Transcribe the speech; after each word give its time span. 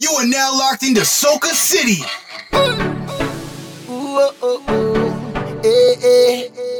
You 0.00 0.10
are 0.10 0.26
now 0.26 0.50
locked 0.58 0.82
into 0.82 1.02
Soca 1.02 1.52
City. 1.54 2.02
Ooh, 3.88 4.32
oh, 4.42 4.64
oh. 4.66 5.60
Eh, 5.62 5.96
eh. 6.02 6.48
eh 6.58 6.73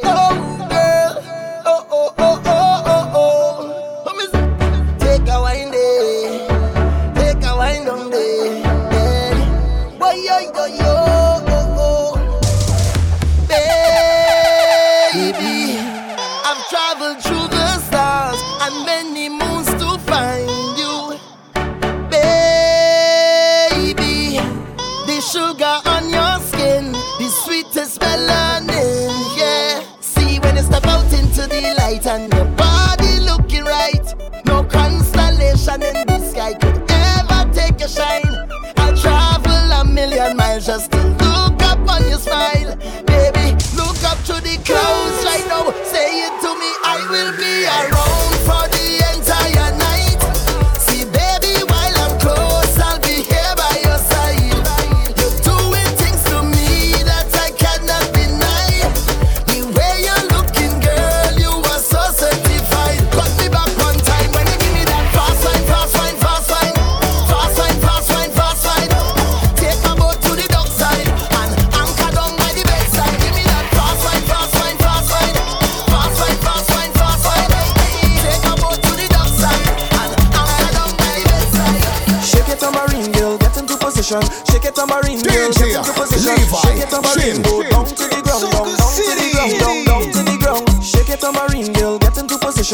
to 44.24 44.41
the 44.41 44.56
cloud. 44.64 44.93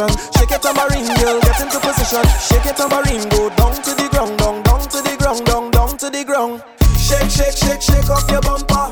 Shake 0.09 0.53
it 0.53 0.63
tambourine, 0.63 1.05
girl, 1.21 1.41
get 1.41 1.61
into 1.61 1.79
position. 1.79 2.25
Shake 2.41 2.65
it 2.65 2.77
tambourine, 2.77 3.29
go 3.29 3.51
down 3.53 3.75
to 3.85 3.93
the 3.93 4.09
ground, 4.09 4.39
down, 4.39 4.63
down 4.63 4.81
to 4.89 5.03
the 5.03 5.15
ground, 5.21 5.45
down, 5.45 5.71
down 5.71 5.99
to 5.99 6.09
the 6.09 6.25
ground. 6.25 6.63
Shake, 6.97 7.29
shake, 7.29 7.53
shake, 7.53 7.83
shake 7.83 8.09
off 8.09 8.25
your 8.31 8.41
bumper. 8.41 8.89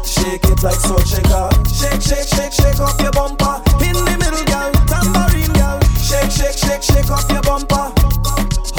Shake 0.00 0.44
it 0.48 0.62
like 0.62 0.80
so, 0.80 0.96
shaker. 1.04 1.44
Shake, 1.68 2.00
shake, 2.00 2.24
shake, 2.24 2.52
shake 2.56 2.80
off 2.80 2.96
your 3.04 3.12
bumper. 3.12 3.60
In 3.84 3.92
the 3.92 4.16
middle, 4.16 4.44
girl, 4.48 4.72
tambourine, 4.88 5.52
girl. 5.52 5.76
Shake, 6.00 6.32
shake, 6.32 6.56
shake, 6.56 6.88
shake 6.88 7.10
off 7.12 7.28
your 7.28 7.42
bumper. 7.44 7.92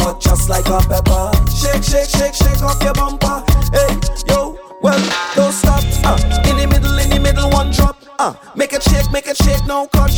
Hot 0.02 0.20
just 0.20 0.50
like 0.50 0.66
a 0.66 0.82
pepper. 0.90 1.30
Shake, 1.54 1.86
shake, 1.86 2.10
shake, 2.10 2.34
shake 2.34 2.64
off 2.66 2.82
your 2.82 2.98
bumper. 2.98 3.46
Hey, 3.70 3.94
yo, 4.34 4.58
well, 4.82 4.98
don't 5.36 5.54
stop. 5.54 5.86
Uh, 6.02 6.18
in 6.50 6.58
the 6.58 6.66
middle, 6.66 6.98
in 6.98 7.10
the 7.10 7.20
middle, 7.20 7.52
one 7.52 7.70
drop. 7.70 8.02
Uh, 8.18 8.34
make 8.56 8.74
a 8.74 8.82
shake, 8.82 9.12
make 9.12 9.28
a 9.28 9.36
shake, 9.36 9.62
no 9.68 9.86
cut. 9.94 10.10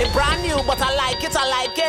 It 0.00 0.10
brand 0.14 0.40
new, 0.42 0.56
but 0.66 0.80
I 0.80 0.94
like 0.94 1.22
it, 1.22 1.36
I 1.36 1.46
like 1.46 1.76
it. 1.76 1.79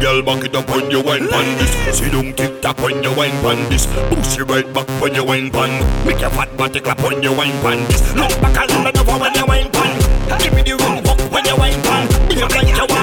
girl, 0.00 0.22
back 0.22 0.44
it 0.44 0.54
up 0.54 0.68
when 0.70 0.90
you 0.90 1.02
wine 1.02 1.28
pan 1.28 1.58
this. 1.58 1.98
She 1.98 2.10
don't 2.10 2.36
tick 2.36 2.60
tock 2.62 2.78
when 2.78 3.02
you 3.02 3.14
wine 3.14 3.30
pan 3.42 3.68
this. 3.70 3.86
Push 3.86 4.38
it 4.38 4.44
right 4.44 4.72
back 4.72 4.88
when 5.00 5.14
you 5.14 5.24
wine 5.24 5.50
pan. 5.50 5.70
Make 6.06 6.20
your 6.20 6.30
fat 6.30 6.56
body 6.56 6.80
clap 6.80 7.00
when 7.02 7.22
you 7.22 7.32
wine 7.32 7.58
pan 7.62 7.78
this. 7.86 8.14
Look 8.14 8.40
back 8.40 8.70
and 8.70 8.84
look 8.84 8.98
over 8.98 9.18
when 9.18 9.34
you 9.34 9.46
wine 9.46 9.70
pan. 9.70 9.92
Give 10.40 10.54
me 10.54 10.62
the 10.62 10.76
room 10.76 11.04
hook 11.04 11.32
when 11.32 11.44
you 11.44 11.56
wine 11.56 11.82
pan. 11.82 12.28
Be 12.28 12.36
like 12.36 12.68
you 12.68 12.95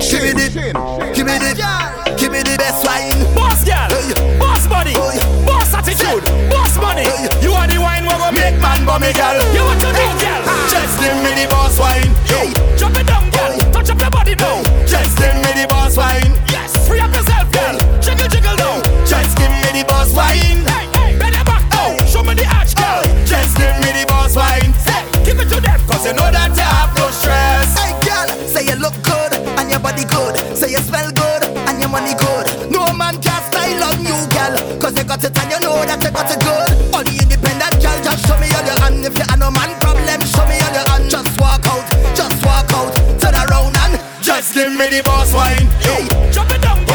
Give 0.00 0.22
me 0.22 0.32
the- 0.32 0.50
Give 1.14 1.26
me 1.26 1.38
the, 1.38 2.16
give 2.18 2.30
me 2.32 2.42
the 2.42 2.56
best 2.58 2.84
wine. 2.84 3.10
Boss 3.34 3.64
girl, 3.64 3.88
boss 4.38 4.66
body, 4.66 4.92
boss 5.46 5.72
attitude, 5.74 6.22
boss 6.50 6.76
money. 6.76 7.04
You 7.42 7.52
are 7.52 7.66
the 7.66 7.78
wine 7.80 8.02
we 8.04 8.10
go 8.10 8.30
make 8.32 8.60
man 8.60 8.84
bummy 8.84 9.12
girl. 9.12 9.34
You 9.54 9.64
what 9.64 9.80
you 9.80 9.92
do, 9.92 10.06
girl? 10.20 10.42
Just 10.68 11.00
give 11.00 11.16
me 11.24 11.32
the 11.42 11.48
boss 11.50 11.78
wine. 11.78 12.12
Hey. 12.28 12.75
Body 29.96 30.08
good. 30.12 30.56
Say 30.56 30.70
you 30.72 30.78
smell 30.78 31.10
good 31.12 31.44
and 31.44 31.80
your 31.80 31.88
money 31.88 32.12
good. 32.14 32.70
No 32.70 32.84
man 32.92 33.16
can 33.20 33.40
style 33.48 33.84
on 33.84 34.00
you, 34.04 34.16
girl. 34.28 34.78
Cause 34.78 34.96
you 34.96 35.04
got 35.04 35.24
it 35.24 35.36
and 35.38 35.50
you 35.50 35.60
know 35.60 35.84
that 35.84 36.02
you 36.02 36.10
got 36.10 36.28
it 36.28 36.40
good. 36.40 36.94
All 36.94 37.04
the 37.04 37.12
independent 37.16 37.80
girl, 37.80 37.98
just 38.04 38.26
show 38.26 38.36
me 38.38 38.48
all 38.52 38.64
your 38.64 38.78
hand. 38.80 39.04
If 39.04 39.16
you 39.16 39.24
have 39.24 39.38
no 39.38 39.50
man 39.50 39.72
problem, 39.80 40.20
show 40.28 40.44
me 40.46 40.60
all 40.60 40.74
your 40.76 40.86
hand. 40.88 41.08
Just 41.08 41.32
walk 41.40 41.64
out, 41.66 41.84
just 42.14 42.36
walk 42.44 42.68
out. 42.76 42.92
Turn 43.20 43.34
around 43.34 43.76
and 43.88 44.00
Just 44.20 44.54
give 44.54 44.72
me 44.72 44.86
the 44.92 45.02
boss 45.04 45.32
wine. 45.32 45.66
Hey. 45.80 46.04
Drop 46.32 46.50
it 46.52 46.60
down, 46.60 46.85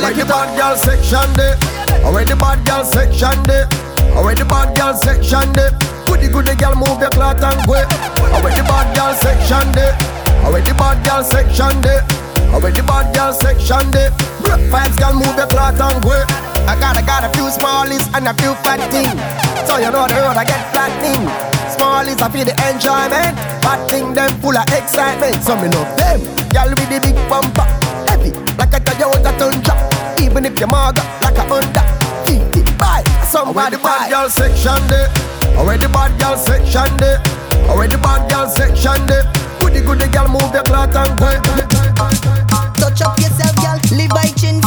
like 0.00 0.16
it. 0.16 0.28
Bad 0.30 0.54
girl 0.56 0.76
section 0.76 1.26
there, 1.34 1.58
already 2.06 2.34
bad 2.38 2.62
girl 2.64 2.84
section 2.84 3.34
there, 3.44 3.66
already 4.14 4.44
bad 4.44 4.76
girl 4.76 4.94
section 4.94 5.52
there. 5.52 5.74
Goody 6.06 6.28
goody 6.28 6.54
girl 6.54 6.74
move 6.78 7.02
your 7.02 7.10
cloth 7.10 7.42
and 7.42 7.58
go. 7.66 7.82
Already 8.30 8.62
bad 8.62 8.86
girl 8.94 9.12
section 9.18 9.66
there, 9.74 9.94
already 10.46 10.72
bad 10.78 11.02
girl 11.02 11.22
section 11.24 11.74
there, 11.82 12.06
already 12.54 12.82
bad 12.82 13.10
girl 13.14 13.32
section 13.34 13.90
there. 13.90 14.10
Break 14.46 14.62
vibes 14.70 14.96
girl 15.02 15.14
move 15.18 15.34
your 15.34 15.50
cloth 15.50 15.80
and 15.82 15.98
go. 16.02 16.14
I 16.70 16.78
got 16.78 16.94
I 16.94 17.02
got 17.02 17.26
a 17.26 17.30
few 17.34 17.50
smallies 17.50 18.06
and 18.14 18.30
a 18.30 18.34
few 18.38 18.54
fat 18.62 18.78
things, 18.94 19.18
so 19.66 19.82
you 19.82 19.90
know 19.90 20.06
the 20.06 20.14
road 20.22 20.38
I 20.38 20.44
get 20.46 20.62
flattening. 20.70 21.26
Small 21.74 22.06
is 22.06 22.20
a 22.20 22.30
feel 22.30 22.46
the 22.46 22.54
enjoyment. 22.70 23.34
Bad 23.66 23.88
thing 23.90 24.14
them 24.14 24.30
full 24.38 24.56
of 24.56 24.66
excitement. 24.70 25.42
So 25.42 25.56
me 25.56 25.66
love 25.74 25.90
them. 25.98 26.20
Y'all 26.54 26.70
with 26.70 26.86
the 26.86 27.00
big 27.02 27.16
bumper. 27.28 27.66
Heavy 28.06 28.30
like 28.54 28.74
a 28.74 28.80
Toyota 28.84 29.32
Tundra. 29.38 29.79
Even 30.20 30.44
if 30.44 30.58
you're 30.58 30.68
maga 30.68 31.02
like 31.22 31.36
a 31.36 31.42
Honda. 31.48 31.82
50 32.26 32.62
buy 32.78 33.02
somebody 33.24 33.76
the 33.76 33.82
bad 33.82 34.10
girl 34.10 34.28
section 34.28 34.76
there. 34.88 35.08
Already 35.56 35.86
bad 35.88 36.18
girl 36.20 36.36
section 36.36 36.96
there. 36.98 37.18
Already 37.68 37.96
bad 37.96 38.30
girl 38.30 38.48
section 38.48 39.06
there. 39.06 39.24
Goody 39.60 39.80
goody 39.80 40.06
girl 40.08 40.28
move 40.28 40.52
your 40.52 40.62
cloth 40.64 40.94
and 40.94 41.18
go. 41.18 41.30
Touch 42.76 43.02
up 43.02 43.18
yourself, 43.18 43.56
girl. 43.56 43.78
Live 43.96 44.10
by 44.10 44.26
chin 44.36 44.59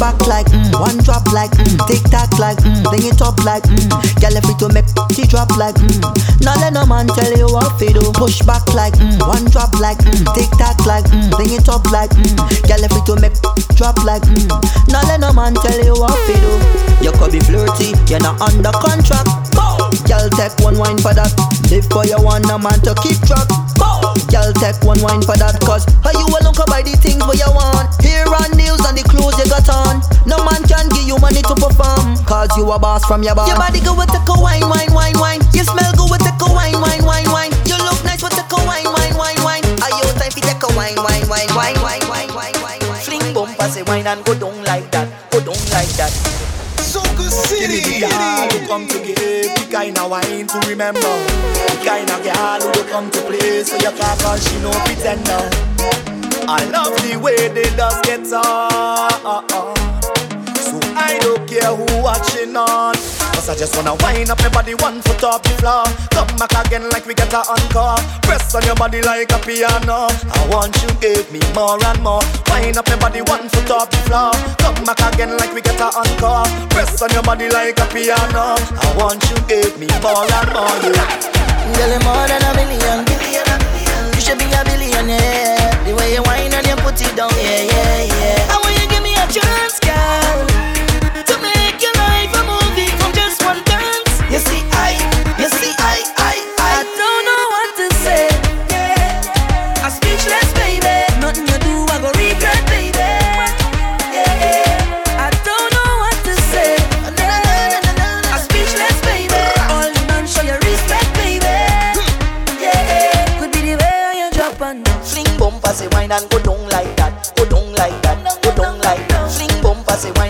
back 0.00 0.16
like 0.26 0.46
mm, 0.48 0.72
one 0.80 0.96
drop 1.04 1.28
like 1.30 1.52
mm, 1.52 1.76
tick 1.86 2.00
tock 2.08 2.32
like 2.40 2.56
mm, 2.64 2.82
bring 2.88 3.04
it 3.04 3.20
up 3.20 3.36
like 3.44 3.62
mm. 3.68 3.84
Girl, 4.16 4.32
if 4.32 4.48
it 4.48 4.58
to 4.58 4.72
make 4.72 4.88
she 5.12 5.28
drop 5.28 5.52
like 5.60 5.76
mm. 5.76 6.00
Now 6.40 6.56
let 6.56 6.72
no 6.72 6.86
man 6.88 7.06
tell 7.06 7.30
you 7.36 7.44
what 7.52 7.78
to 7.78 7.92
do. 7.92 8.00
Push 8.16 8.40
back 8.48 8.64
like 8.72 8.94
mm, 8.96 9.20
one 9.28 9.44
drop 9.52 9.76
like 9.78 10.00
mm, 10.00 10.24
tick 10.32 10.48
tock 10.56 10.80
like 10.88 11.04
mm, 11.12 11.30
bring 11.36 11.52
it 11.52 11.68
up 11.68 11.84
like 11.92 12.10
mm. 12.16 12.32
Girl, 12.64 12.80
if 12.80 12.96
it 12.96 13.04
to 13.06 13.14
make 13.20 13.36
drop 13.76 14.00
like 14.02 14.24
mm. 14.24 14.48
Now 14.88 15.04
let 15.04 15.20
no 15.20 15.32
man 15.36 15.54
tell 15.54 15.78
you 15.84 15.92
what 15.92 16.16
to 16.16 16.34
do. 16.40 16.52
You 17.04 17.12
could 17.12 17.32
be 17.32 17.40
flirty, 17.40 17.92
you're 18.08 18.24
not 18.24 18.40
under 18.40 18.72
contract. 18.72 19.28
Girl, 20.08 20.28
take 20.32 20.56
one 20.64 20.78
wine 20.80 20.98
for 20.98 21.12
that. 21.12 21.32
Live 21.70 21.86
for 21.92 22.04
your 22.08 22.22
one, 22.24 22.44
a 22.48 22.58
man 22.58 22.80
to 22.88 22.94
keep 23.04 23.20
track. 23.28 23.48
Girl, 24.30 24.54
take 24.62 24.78
one 24.86 25.02
wine 25.02 25.22
for 25.26 25.34
that. 25.34 25.58
Cause 25.66 25.82
how 26.06 26.14
you 26.14 26.22
alone 26.30 26.54
can 26.54 26.70
buy 26.70 26.86
the 26.86 26.94
things 26.94 27.18
what 27.26 27.34
you 27.34 27.50
want. 27.50 27.90
Here 27.98 28.22
on 28.30 28.54
nails 28.54 28.78
and 28.86 28.94
the 28.94 29.02
clothes 29.02 29.34
you 29.42 29.50
got 29.50 29.66
on. 29.66 29.98
No 30.22 30.38
man 30.46 30.62
can 30.70 30.86
give 30.94 31.02
you 31.02 31.18
money 31.18 31.42
to 31.42 31.54
perform. 31.58 32.14
Cause 32.24 32.54
you 32.54 32.70
a 32.70 32.78
boss 32.78 33.02
from 33.04 33.26
your 33.26 33.34
bar. 33.34 33.50
Your 33.50 33.58
body 33.58 33.82
go 33.82 33.98
with 33.98 34.10
the 34.14 34.22
wine, 34.38 34.62
wine, 34.70 34.94
wine, 34.94 35.18
wine. 35.18 35.42
You 35.50 35.66
smell 35.66 35.90
good 35.98 36.10
with 36.14 36.22
the 36.22 36.30
wine, 36.46 36.78
wine, 36.78 37.02
wine, 37.02 37.26
wine. 37.34 37.52
You 37.66 37.74
look 37.82 37.98
nice 38.06 38.22
with 38.22 38.38
the 38.38 38.46
wine, 38.62 38.86
wine, 38.86 39.18
wine, 39.18 39.40
wine. 39.42 39.66
Are 39.82 39.92
you 39.98 40.06
time 40.14 40.30
to 40.30 40.40
take 40.40 40.62
a 40.62 40.70
wine, 40.78 40.94
wine, 40.94 41.26
wine, 41.26 41.50
wine, 41.58 41.78
wine, 41.82 42.04
wine, 42.06 42.30
wine, 42.30 42.54
wine, 42.62 42.82
wine. 42.86 43.02
Fling 43.02 43.34
bumper, 43.34 43.66
say 43.66 43.82
wine 43.82 44.06
and 44.06 44.22
go 44.22 44.38
down 44.38 44.54
like 44.62 44.86
that. 44.94 45.10
Go 45.34 45.42
down 45.42 45.58
like 45.74 45.90
that. 45.98 46.14
Soca 46.78 47.26
City. 47.26 47.98
Girl 47.98 48.46
who 48.46 48.58
come 48.70 48.86
to 48.86 48.98
give 49.84 49.94
the 49.94 49.98
kind 49.98 49.98
of 49.98 50.10
wine 50.10 50.46
to 50.46 50.68
remember. 50.68 51.00
The 51.00 51.82
kind 51.84 52.10
of 52.10 52.22
girl 52.22 52.60
who 52.60 52.72
do 52.72 52.90
come 52.90 53.10
to 53.10 53.20
play 53.22 53.62
So 53.62 53.76
you 53.76 53.96
can't 53.96 54.20
call 54.20 54.36
she 54.36 54.58
no 54.60 54.70
pretender. 54.84 55.48
I 56.48 56.64
love 56.70 56.96
the 57.02 57.16
way 57.16 57.48
they 57.48 57.64
just 57.76 58.02
get 58.04 58.20
on 58.32 59.48
So 60.56 60.80
I 60.96 61.18
don't 61.20 61.48
care 61.48 61.74
who 61.74 62.02
watching 62.02 62.56
on 62.56 63.19
Cause 63.40 63.48
I 63.48 63.56
just 63.56 63.74
wanna 63.74 63.96
wind 64.04 64.28
up 64.28 64.36
my 64.44 64.50
body 64.52 64.74
one 64.84 65.00
foot 65.00 65.24
off 65.24 65.40
the 65.40 65.48
floor 65.64 65.80
Come 66.12 66.28
back 66.36 66.52
again 66.60 66.84
like 66.92 67.08
we 67.08 67.14
get 67.16 67.32
a 67.32 67.40
encore 67.40 67.96
Press 68.20 68.52
on 68.52 68.60
your 68.68 68.76
body 68.76 69.00
like 69.00 69.32
a 69.32 69.40
piano 69.40 70.12
I 70.12 70.40
want 70.52 70.76
you 70.84 70.92
give 71.00 71.24
me 71.32 71.40
more 71.56 71.80
and 71.80 72.02
more 72.04 72.20
Wind 72.52 72.76
up 72.76 72.84
my 72.92 73.00
body 73.00 73.24
one 73.24 73.48
foot 73.48 73.70
off 73.72 73.88
the 73.88 73.96
floor 74.04 74.28
Come 74.60 74.84
back 74.84 75.00
again 75.08 75.40
like 75.40 75.56
we 75.56 75.64
get 75.64 75.80
a 75.80 75.88
encore 75.88 76.44
Press 76.68 77.00
on 77.00 77.08
your 77.16 77.24
body 77.24 77.48
like 77.48 77.80
a 77.80 77.88
piano 77.88 78.60
I 78.60 78.88
want 79.00 79.24
you 79.32 79.40
give 79.48 79.72
me 79.80 79.88
more 80.04 80.20
and 80.20 80.50
more 80.52 80.76
yeah. 80.84 81.08
Girl, 81.80 81.88
you're 81.96 82.04
more 82.04 82.28
than 82.28 82.44
a 82.44 82.52
million. 82.60 83.08
You 83.08 84.20
should 84.20 84.36
be 84.36 84.52
a 84.52 84.60
billionaire. 84.68 85.80
The 85.88 85.96
way 85.96 86.12
you 86.12 86.20
whine 86.28 86.52
and 86.52 86.66
you 86.68 86.76
put 86.84 87.00
it 87.00 87.16
down, 87.16 87.32
yeah, 87.40 87.64
yeah, 87.72 88.04
yeah. 88.04 88.52
I 88.52 88.60
want 88.60 88.76
you 88.76 88.84
give 88.84 89.00
me 89.00 89.16
a 89.16 89.24
chance, 89.32 89.79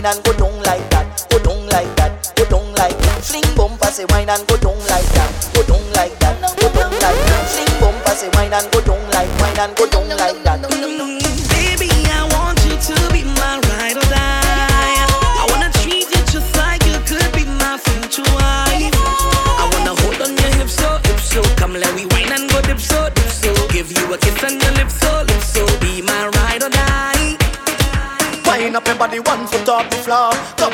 wine 0.03 0.15
and 0.15 0.25
go 0.25 0.33
down 0.33 0.63
like 0.63 0.89
that, 0.91 1.27
go 1.31 1.39
down 1.39 1.67
like 1.69 1.97
that, 1.97 2.33
go 2.37 2.45
down 2.47 2.73
like 2.75 2.97
that. 2.99 3.23
Fling 3.23 3.45
bumper, 3.57 3.87
say 3.87 4.05
wine 4.11 4.29
and 4.31 4.47
go 4.49 4.57
down 4.57 4.79
like 4.89 5.05
that, 5.13 5.31
go 5.55 5.63
down 5.63 5.85
like 5.93 6.19
that, 6.21 6.41
go 6.41 6.73
down 6.73 6.91
like 6.91 7.21
that. 7.29 7.45
Fling 7.53 7.81
bumper, 7.81 8.15
say 8.17 8.31
wine 8.35 8.53
and 8.53 8.71
go 8.73 8.81
down 8.81 9.03
like, 9.11 9.29
wine 9.41 9.59
and 9.59 9.77
go 9.77 9.87
down 9.91 10.09
like 10.09 10.43
that. 10.45 10.50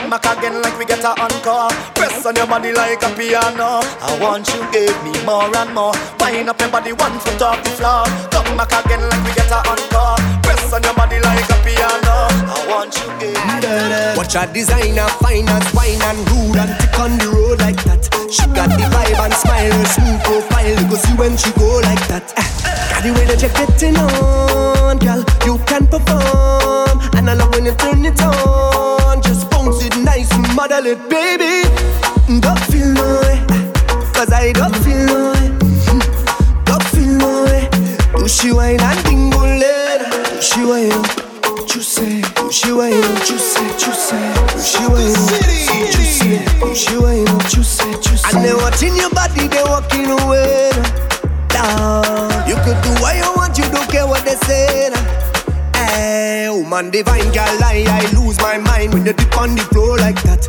Come 0.07 0.23
back 0.23 0.39
again 0.39 0.63
like 0.63 0.79
we 0.79 0.85
get 0.85 1.03
a 1.03 1.19
encore. 1.19 1.67
Press 1.99 2.25
on 2.25 2.37
your 2.37 2.47
body 2.47 2.71
like 2.71 3.03
a 3.03 3.11
piano. 3.19 3.83
I 3.83 4.15
want 4.23 4.47
you 4.55 4.63
give 4.71 4.95
me 5.03 5.11
more 5.27 5.51
and 5.51 5.75
more. 5.75 5.91
Wind 6.23 6.47
up 6.47 6.61
your 6.63 6.71
body 6.71 6.93
one 6.95 7.19
foot 7.19 7.43
off 7.43 7.59
the 7.67 7.71
floor. 7.75 8.07
Come 8.31 8.55
back 8.55 8.71
again 8.71 9.03
like 9.03 9.19
we 9.27 9.35
get 9.35 9.51
a 9.51 9.59
encore. 9.67 10.15
Press 10.47 10.71
on 10.71 10.87
your 10.87 10.95
body 10.95 11.19
like 11.19 11.51
a 11.51 11.59
piano. 11.67 12.31
I 12.31 12.55
want 12.71 12.95
you 12.95 13.11
give 13.19 13.35
me. 13.35 14.15
Watch 14.15 14.39
a 14.39 14.47
designer, 14.47 15.11
finance, 15.19 15.75
wine 15.75 15.99
and 15.99 16.23
rude 16.31 16.55
and 16.55 16.71
tick 16.79 16.95
on 17.03 17.19
the 17.19 17.27
road 17.27 17.59
like 17.59 17.83
that. 17.91 18.07
She 18.31 18.47
got 18.55 18.71
the 18.71 18.87
vibe 18.87 19.19
and 19.19 19.35
smile, 19.35 19.75
her 19.75 19.91
smooth 19.91 20.23
profile. 20.23 20.71
You 20.71 20.87
go 20.87 20.95
see 21.03 21.19
when 21.19 21.35
she 21.35 21.51
go 21.59 21.83
like 21.83 22.07
that. 22.15 22.31
Ah, 22.39 22.47
got 22.95 23.03
the 23.03 23.11
way 23.11 23.27
that 23.27 23.43
you're 23.43 23.51
getting 23.59 23.99
on, 23.99 25.03
girl. 25.03 25.27
You 25.43 25.59
can 25.67 25.91
perform, 25.91 27.03
and 27.19 27.27
I 27.27 27.35
love 27.35 27.51
when 27.51 27.67
you 27.67 27.75
turn 27.75 28.07
it 28.07 28.23
on. 28.23 29.26
Model 30.57 30.87
it, 30.87 30.99
baby. 31.11 31.69
Don't 32.41 32.59
feel 32.73 32.91
no 32.93 33.21
way, 33.21 33.45
cause 34.15 34.33
I 34.33 34.53
don't 34.53 34.75
feel 34.77 35.05
no 35.05 35.33
way. 35.33 35.49
Don't 36.65 36.83
feel 36.95 37.13
no 37.21 37.45
way. 37.45 37.69
She 38.27 38.53
wine 38.53 38.81
and 38.81 39.05
dingle 39.05 39.43
it? 39.45 40.01
Do 40.33 40.41
she 40.41 40.65
wine? 40.65 40.89
Do 41.69 41.81
she 42.51 42.73
wine? 42.73 43.03
Say, 43.47 43.69
do 43.77 43.93
she 44.65 44.87
wine? 44.89 45.13
Do 46.59 46.75
she 46.75 46.97
wine? 46.97 47.27
You 47.55 47.63
say. 47.63 47.93
And 48.33 48.45
they 48.45 48.55
watching 48.55 48.97
your 48.97 49.11
body, 49.11 49.49
they 49.49 49.63
walking 49.63 50.11
away. 50.11 50.71
Down. 51.49 52.49
You 52.49 52.57
could 52.65 52.81
do 52.83 52.91
what 53.03 53.15
you 53.15 53.31
want, 53.37 53.59
you 53.59 53.65
don't 53.71 53.89
care 53.91 54.07
what 54.07 54.25
they 54.25 54.37
say. 54.47 54.91
Hey, 55.87 56.49
woman 56.51 56.91
divine, 56.91 57.31
girl, 57.33 57.63
I, 57.63 57.85
I 57.89 58.03
lose 58.19 58.39
my 58.41 58.59
mind 58.59 58.93
when 58.95 59.07
you 59.07 59.13
dip 59.13 59.37
on 59.39 59.55
the 59.55 59.63
floor 59.63 59.97
like 59.99 60.21
that. 60.23 60.47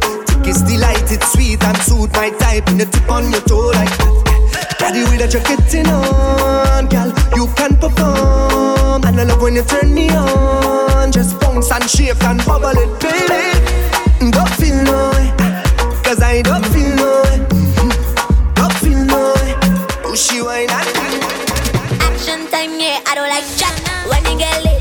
Delight, 0.66 1.12
it's 1.12 1.34
sweet 1.34 1.62
and 1.62 1.78
suit 1.78 2.12
my 2.14 2.30
type 2.40 2.66
when 2.68 2.80
you 2.80 2.86
tip 2.86 3.12
on 3.12 3.30
your 3.32 3.42
toe 3.42 3.68
like 3.76 3.92
that. 4.00 4.92
The 4.94 5.04
way 5.12 5.18
that 5.18 5.34
you're 5.34 5.44
getting 5.44 5.88
on, 5.88 6.88
girl, 6.88 7.12
you 7.36 7.48
can 7.56 7.76
perform. 7.76 9.04
And 9.04 9.20
I 9.20 9.24
love 9.24 9.42
when 9.42 9.56
you 9.56 9.64
turn 9.64 9.94
me 9.94 10.10
on. 10.10 11.12
Just 11.12 11.40
bounce 11.42 11.70
and 11.72 11.84
shake 11.90 12.24
and 12.24 12.40
bubble 12.46 12.72
it, 12.80 12.92
baby. 13.04 14.32
Don't 14.32 14.50
feel 14.56 14.80
no 14.88 15.12
way, 15.12 15.36
cause 16.04 16.22
I 16.24 16.42
don't 16.42 16.66
feel 16.72 16.96
no 16.96 17.22
way. 17.28 17.38
Don't 18.56 18.74
feel 18.80 19.04
no 19.04 19.36
way. 19.36 19.52
Pushy 20.04 20.40
wine 20.44 20.72
and 20.72 20.88
Action 22.08 22.48
time, 22.48 22.80
yeah, 22.80 23.04
I 23.06 23.16
don't 23.16 23.28
like 23.30 23.44
chat. 23.60 23.76
When 24.08 24.24
you 24.32 24.40
get 24.40 24.64
lit, 24.64 24.77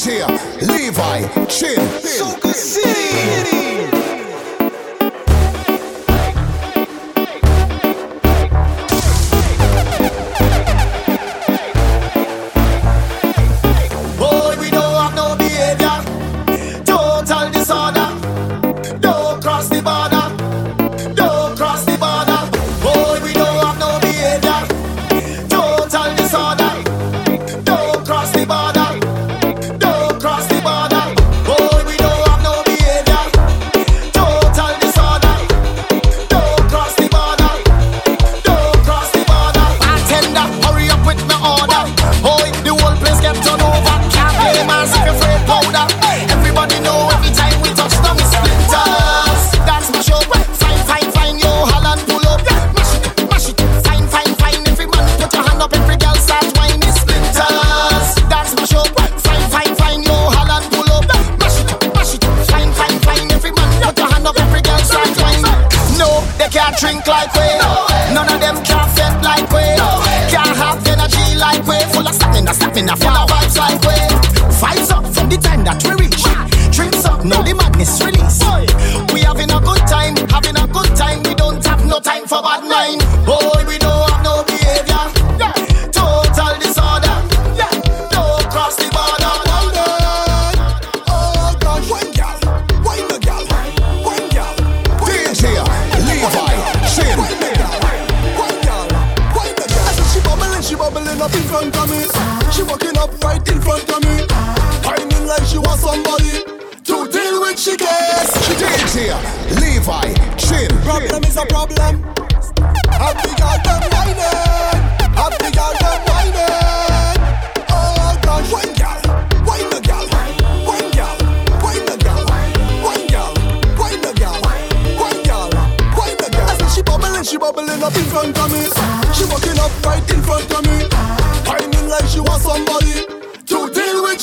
DJ 0.00 0.24
Levi 0.62 1.28
Chin. 1.46 1.78
Soca 2.00 2.54
City. 2.54 3.59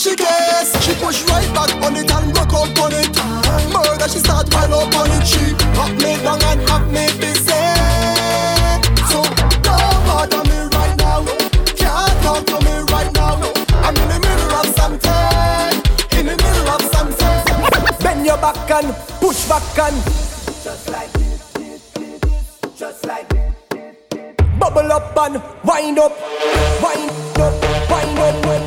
she 0.07 0.15
gets. 0.15 0.69
She 0.83 0.93
push 0.95 1.23
right 1.29 1.49
back 1.53 1.71
on 1.83 1.95
it 1.95 2.11
and 2.11 2.35
rock 2.37 2.53
out 2.53 2.79
on 2.79 2.93
it. 2.93 3.11
Murder, 3.73 4.07
she 4.07 4.19
start 4.19 4.49
pile 4.49 4.73
up 4.73 4.95
on 4.95 5.11
it. 5.11 5.25
She 5.27 5.43
hot 5.75 5.91
me 5.99 6.15
down 6.23 6.41
and 6.43 6.61
have 6.69 6.87
me 6.87 7.05
busy. 7.19 7.63
So 9.11 9.19
don't 9.65 9.99
bother 10.07 10.43
me 10.49 10.59
right 10.75 10.95
now. 10.97 11.25
Can't 11.75 12.15
talk 12.23 12.45
to 12.51 12.57
me 12.65 12.73
right 12.93 13.11
now. 13.13 13.35
I'm 13.85 13.95
in 13.95 14.07
the 14.13 14.19
middle 14.25 14.53
of 14.61 14.67
something. 14.79 16.19
In 16.19 16.25
the 16.31 16.35
middle 16.43 16.69
of 16.75 16.81
something. 16.93 18.03
Bend 18.03 18.25
your 18.25 18.37
back 18.37 18.71
and 18.71 18.93
push 19.19 19.47
back 19.49 19.77
and. 19.79 19.97
Just 20.63 20.89
like 20.89 21.11
this, 21.13 21.51
this, 21.53 21.81
this, 21.91 22.59
just 22.77 23.05
like 23.05 23.27
this. 23.29 23.95
Bubble 24.59 24.91
up 24.91 25.17
and 25.17 25.41
wind 25.63 25.99
up, 25.99 26.13
wind 26.81 27.11
up, 27.39 27.53
wind 27.89 28.19
up. 28.19 28.43
Wind 28.43 28.63
up. 28.63 28.66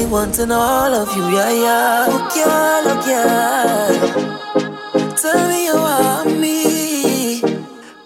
me 0.00 0.06
wanting 0.10 0.50
all 0.50 0.94
of 0.94 1.14
you, 1.16 1.24
yeah, 1.36 1.52
yeah. 1.52 2.06
Oh, 2.08 2.28
yeah, 2.36 2.80
look 2.86 3.06
yeah. 3.06 3.88
Tell 5.16 5.48
me 5.48 5.66
you 5.66 5.74
want 5.74 6.40
me. 6.40 7.40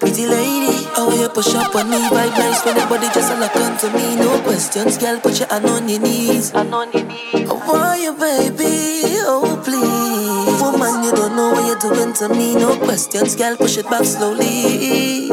Pretty 0.00 0.26
lady, 0.26 0.84
how 0.94 1.08
oh, 1.08 1.20
you 1.20 1.28
push 1.28 1.54
up 1.54 1.74
on 1.74 1.90
me? 1.90 1.98
Vibe 1.98 2.36
nice 2.38 2.64
when 2.64 2.76
your 2.76 2.88
body 2.88 3.08
just 3.14 3.32
a 3.32 3.36
lock 3.36 3.56
onto 3.56 3.88
me. 3.96 4.16
No 4.16 4.40
questions, 4.42 4.98
girl, 4.98 5.20
put 5.20 5.38
your 5.38 5.48
hand 5.48 5.66
on 5.66 5.88
your 5.88 6.00
knees. 6.00 6.52
On 6.54 6.70
your 6.70 7.04
knees. 7.04 7.48
Oh, 7.50 7.60
I 7.62 7.68
want 7.68 8.00
you, 8.00 8.12
baby, 8.14 9.22
oh, 9.26 9.60
please. 9.64 10.60
Woman, 10.62 11.04
you 11.04 11.12
don't 11.12 11.36
know 11.36 11.52
what 11.52 11.64
you're 11.66 11.78
doing 11.78 12.12
to 12.14 12.28
me. 12.28 12.54
No 12.54 12.76
questions, 12.78 13.36
girl, 13.36 13.56
push 13.56 13.78
it 13.78 13.88
back 13.88 14.04
slowly. 14.04 15.28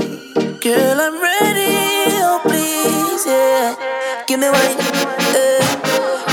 Girl, 0.59 0.97
I'm 1.05 1.17
ready, 1.21 1.73
oh, 2.21 2.39
please, 2.43 3.25
yeah. 3.25 4.25
Give 4.27 4.39
me 4.39 4.49
one. 4.49 5.50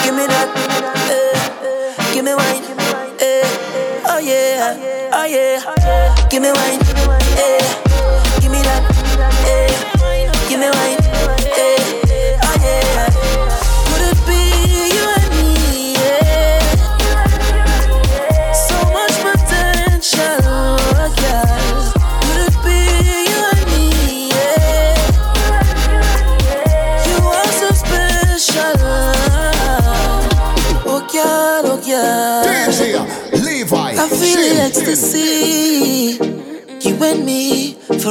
Give 0.08 0.16
me 0.16 0.26
that, 0.26 0.48
eh, 1.12 2.14
give 2.14 2.24
me 2.24 2.32
wine, 2.34 2.64
eh. 3.20 4.06
oh 4.06 4.18
yeah, 4.18 5.10
oh 5.12 5.26
yeah. 5.26 6.28
Give 6.30 6.40
me 6.40 6.50
wine, 6.50 6.80
yeah. 7.36 7.87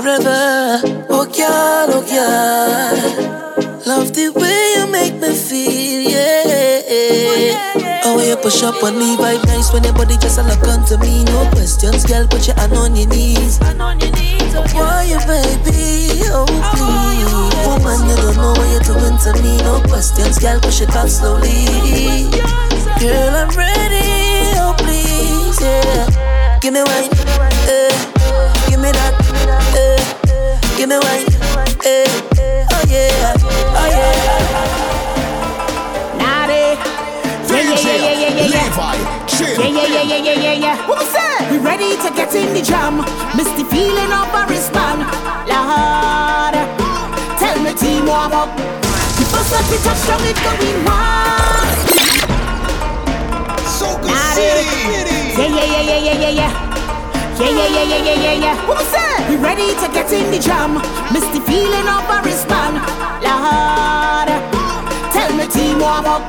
forever. 0.02 0.80
Oh 1.10 1.26
God, 1.26 1.90
oh 1.90 2.04
God. 2.06 3.86
Love 3.86 4.14
the 4.14 4.30
way 4.30 4.74
you 4.78 4.86
make 4.92 5.16
me 5.16 5.34
feel, 5.34 6.02
yeah. 6.12 6.44
Oh, 8.06 8.18
way 8.18 8.30
you 8.30 8.38
push 8.38 8.64
up 8.64 8.84
on 8.84 9.00
me, 9.00 9.16
vibe 9.18 9.46
nice 9.48 9.74
when 9.74 9.84
your 9.84 9.94
body 9.94 10.18
just 10.18 10.38
a 10.38 10.44
look 10.44 10.68
onto 10.68 10.98
me. 10.98 11.24
No 11.26 11.50
questions, 11.52 12.06
girl, 12.06 12.28
put 12.28 12.46
your 12.48 12.56
hand 12.58 12.74
on 12.74 12.96
your 12.96 13.08
knees. 13.08 13.58
Why, 13.60 13.74
want 13.74 14.04
you, 14.04 15.20
baby, 15.26 16.22
oh 16.30 16.46
please. 16.46 17.34
Woman, 17.66 18.00
you 18.10 18.16
don't 18.22 18.38
know 18.38 18.54
what 18.54 18.70
you're 18.70 18.86
doing 18.86 19.18
to 19.26 19.32
me. 19.42 19.58
No 19.64 19.82
questions, 19.88 20.38
girl, 20.38 20.60
push 20.60 20.82
it 20.82 20.90
back 20.90 21.08
slowly. 21.08 21.66
Girl, 23.02 23.34
I'm 23.34 23.50
ready, 23.56 24.54
oh 24.62 24.76
please, 24.78 25.58
yeah. 25.62 26.60
Give 26.62 26.74
me 26.74 26.84
wine. 26.84 27.57
Give 30.78 30.90
me 30.90 30.96
wine. 31.02 31.26
Eh, 31.86 32.06
oh 32.72 32.84
yeah, 32.88 33.34
oh 33.74 33.88
yeah. 33.90 34.14
Naughty. 36.22 36.78
Yeah, 37.50 37.62
yeah, 37.66 37.82
yeah, 37.82 38.14
yeah, 38.14 38.30
yeah, 38.30 38.38
yeah, 38.38 38.48
yeah. 38.48 38.78
Yeah, 39.58 39.68
yeah, 39.68 39.88
yeah, 39.88 40.04
yeah, 40.04 40.18
yeah, 40.18 40.34
yeah, 40.34 40.54
yeah. 40.54 40.88
What 40.88 40.98
was 41.00 41.12
that? 41.14 41.48
We 41.52 41.58
ready 41.58 41.98
to 41.98 42.10
get 42.14 42.34
in 42.36 42.54
the 42.54 42.62
jam. 42.62 42.98
Miss 43.36 43.50
the 43.58 43.66
feeling 43.74 44.12
of 44.14 44.30
a 44.30 44.46
wristband. 44.46 45.02
Lord, 45.50 46.56
tell 47.42 47.58
me 47.64 47.74
team 47.74 48.06
warm 48.06 48.34
up. 48.34 48.54
The 49.18 49.26
first 49.34 49.50
that 49.50 49.66
we 49.74 49.78
touch 49.82 50.02
down, 50.06 50.22
it 50.30 50.38
going 50.46 50.86
wild. 50.86 51.90
Soca 53.66 54.14
Naughty. 54.14 54.46
City. 54.54 55.42
Yeah, 55.42 55.50
yeah, 55.50 55.66
yeah, 55.66 55.82
yeah, 55.82 55.98
yeah, 55.98 56.20
yeah, 56.22 56.30
yeah. 56.30 56.77
Yeah, 57.38 57.50
yeah, 57.50 57.68
yeah, 57.70 57.84
yeah, 57.84 58.02
yeah, 58.04 58.16
yeah, 58.16 58.34
yeah. 58.34 58.68
What 58.68 58.78
was 58.82 58.90
that? 58.98 59.28
We 59.30 59.36
ready 59.38 59.70
to 59.70 59.88
get 59.94 60.10
in 60.12 60.32
the 60.34 60.40
jam. 60.42 60.82
Miss 61.14 61.22
the 61.30 61.42
feeling 61.46 61.86
of 61.86 62.02
a 62.10 62.18
wristband. 62.26 62.82
Lord, 63.22 64.30
tell 65.14 65.32
me 65.38 65.46
team 65.46 65.78
warm 65.78 66.10
up. 66.10 66.26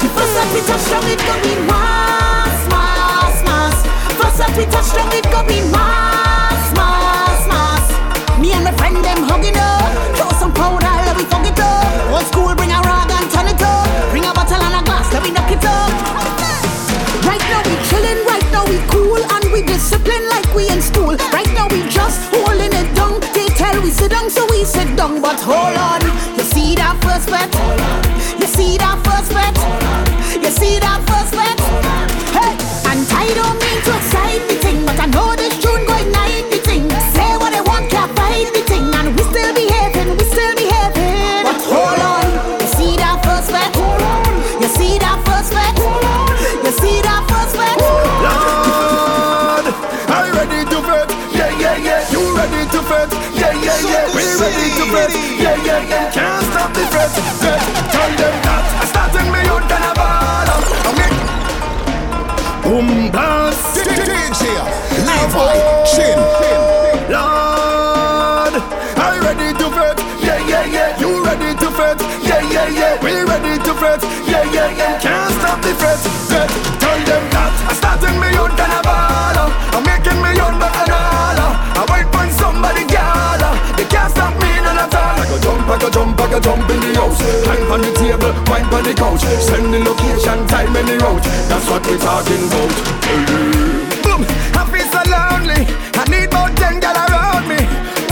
The 0.00 0.08
first 0.08 0.32
that 0.32 0.48
we 0.56 0.64
touch 0.64 0.88
down, 0.88 1.04
it 1.04 1.20
going 1.20 1.66
mass, 1.68 2.64
mass, 2.72 3.36
mass. 3.44 3.76
First 4.16 4.38
that 4.40 4.52
we 4.56 4.64
touch 4.72 4.88
down, 4.96 5.12
it 5.12 5.28
going 5.28 5.68
mass, 5.68 6.16
mass, 6.16 6.17
sit 24.08 24.16
down, 24.16 24.30
so 24.30 24.46
we 24.50 24.64
sit 24.64 24.96
down. 24.96 25.20
But 25.20 25.40
hold 25.40 25.76
on, 25.76 26.00
you 26.36 26.44
see 26.44 26.74
that 26.76 26.96
first 27.04 27.28
bet? 27.28 27.52
You 28.40 28.46
see 28.46 28.78
that 28.78 28.96
first 29.04 29.32
bet? 29.32 29.56
You 30.42 30.50
see 30.50 30.78
that 30.80 31.00
first 31.08 31.32
bet? 31.32 31.58
Hey, 32.32 32.54
and 32.90 33.04
I 33.12 33.26
don't 33.34 33.58
mean 33.60 33.80
to 33.84 33.92
excite 33.96 34.48
the 34.48 34.54
thing, 34.64 34.86
but 34.86 34.98
I 35.00 35.06
know 35.06 35.36
this 35.36 35.47
Yeah, 53.68 53.76
yeah, 53.84 54.08
yeah. 54.08 54.16
We 54.16 54.24
ready 54.40 54.66
to 54.80 54.84
bet. 54.92 55.12
Yeah, 55.12 55.60
yeah, 55.60 55.90
yeah. 55.92 56.08
Can't 56.10 56.40
stop 56.48 56.72
the 56.72 56.88
bet. 56.88 57.12
Bet. 57.44 57.60
Tell 57.92 58.12
them 58.16 58.34
that 58.48 58.64
I 58.80 58.84
starting 58.88 59.28
me 59.28 59.40
out 59.44 59.60
and 59.68 59.84
a 59.84 59.92
ball. 59.92 60.48
I 60.88 60.90
make 60.96 61.20
boom 62.64 63.12
blast. 63.12 63.76
DJ 63.84 64.56
Levi 65.04 65.52
Chin. 65.84 66.16
Lord, 67.12 68.54
I'm 68.96 69.20
ready 69.20 69.52
to 69.60 69.66
bet. 69.76 70.00
Yeah, 70.24 70.40
yeah, 70.48 70.64
yeah. 70.64 70.96
You 71.00 71.22
ready 71.24 71.52
to 71.60 71.68
bet? 71.76 72.00
Yeah, 72.24 72.40
yeah, 72.48 72.68
yeah. 72.72 73.04
We 73.04 73.20
ready 73.20 73.60
to 73.68 73.72
bet. 73.76 74.00
Yeah, 74.24 74.48
yeah, 74.48 74.72
yeah. 74.80 74.96
Can't 74.98 75.32
stop 75.44 75.60
the 75.60 75.76
bet. 75.76 76.00
Bet. 76.32 76.48
Tell 76.80 76.98
them 77.04 77.24
that 77.36 77.52
I 77.68 77.72
starting 77.76 78.16
me 78.16 78.32
out 78.40 78.56
and 78.56 78.72
a 78.80 78.87
go 85.88 86.04
jump, 86.04 86.20
I 86.20 86.30
go 86.30 86.40
jump 86.40 86.70
in 86.70 86.80
the 86.80 87.00
house. 87.00 87.20
Climb 87.44 87.72
on 87.72 87.80
the 87.80 87.92
table, 87.96 88.32
wine 88.48 88.68
on 88.72 88.84
the 88.84 88.94
couch. 88.94 89.22
Send 89.40 89.72
the 89.72 89.80
location, 89.80 90.46
time 90.48 90.76
and 90.76 90.88
the 90.88 90.96
route. 90.98 91.24
That's 91.48 91.68
what 91.68 91.84
we 91.86 91.96
talking 91.98 92.44
about. 92.48 92.72
Boom, 94.04 94.22
I 94.56 94.62
feel 94.68 94.88
so 94.92 95.02
lonely. 95.08 95.64
I 95.96 96.04
need 96.08 96.28
about 96.28 96.56
ten 96.56 96.80
gal 96.80 96.96
around 96.96 97.48
me. 97.48 97.60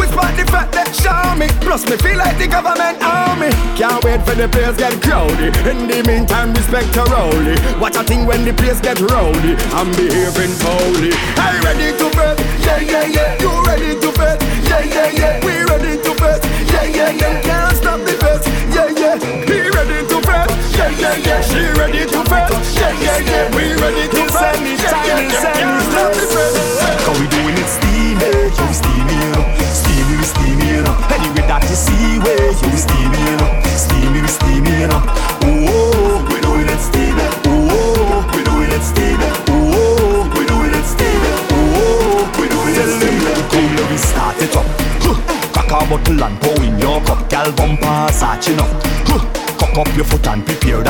Whisper 0.00 0.24
the 0.36 0.44
fact 0.48 0.72
that 0.72 0.94
show 0.96 1.36
me. 1.36 1.48
Plus 1.60 1.84
me 1.88 1.96
feel 1.96 2.16
like 2.16 2.38
the 2.38 2.48
government 2.48 2.96
own 3.04 3.40
me. 3.40 3.50
Can't 3.76 4.02
wait 4.04 4.24
for 4.24 4.34
the 4.34 4.48
place 4.48 4.76
get 4.76 4.96
crowded. 5.02 5.52
In 5.68 5.88
the 5.88 6.00
meantime, 6.06 6.54
respect 6.54 6.92
to 6.94 7.04
Rowley. 7.12 7.56
Watch 7.80 7.96
a 7.96 8.04
thing 8.04 8.24
when 8.24 8.44
the 8.44 8.54
place 8.54 8.80
get 8.80 9.00
rowdy. 9.00 9.56
I'm 9.76 9.90
behaving 9.92 10.54
foully. 10.62 11.12
I 11.36 11.60
ready 11.60 11.92
to 11.98 12.06
bet. 12.16 12.40
Yeah, 12.64 12.80
yeah, 12.80 13.04
yeah. 13.04 13.40
You 13.40 13.52
ready 13.64 14.00
to 14.00 14.08
bet? 14.16 14.40
Yeah, 14.64 14.80
yeah, 14.80 15.10
yeah. 15.12 15.44
We 15.44 15.64
ready 15.68 16.00
to 16.00 16.12
bet. 16.16 16.45
Yeah, 16.76 16.84
yeah, 16.84 17.10
yeah. 17.10 17.40
Can't 17.40 17.76
stop 17.76 18.00
the 18.04 18.12
bet. 18.20 18.44
Yeah, 18.68 18.92
yeah. 18.92 19.16
He 19.48 19.56
ready 19.72 20.04
to 20.12 20.20
bet. 20.20 20.48
Yeah, 20.76 20.92
yeah, 21.00 21.16
yeah. 21.16 21.40
She 21.40 21.64
ready 21.80 22.04
to 22.04 22.20
bet. 22.28 22.52
Yeah, 22.76 22.92
yeah, 23.00 23.18
yeah. 23.24 23.56
We 23.56 23.72
ready 23.80 24.04
to 24.12 24.22
bet. 24.28 24.60
Yeah, 24.60 25.08
yeah, 25.08 25.20
yeah. 25.24 25.56
Can't 25.56 25.82
stop 25.88 26.12
the 26.12 26.24
bet. 26.36 26.52
How 27.00 27.16
we 27.16 27.26
doing 27.32 27.56
it 27.56 27.68
steamy, 27.76 28.28
you 28.60 28.68
steamy, 28.76 29.14
you 29.24 29.30
know. 29.32 29.44
Steamy, 29.72 30.16
we 30.20 30.24
steamy, 30.24 30.66
you 30.76 30.82
know. 30.84 30.96
Anyway, 31.16 31.48
that 31.48 31.64
you 31.64 31.76
see 31.76 32.18
where 32.20 32.52
you 32.52 32.76
steamy, 32.76 33.20
you 33.24 33.36
know. 33.40 33.65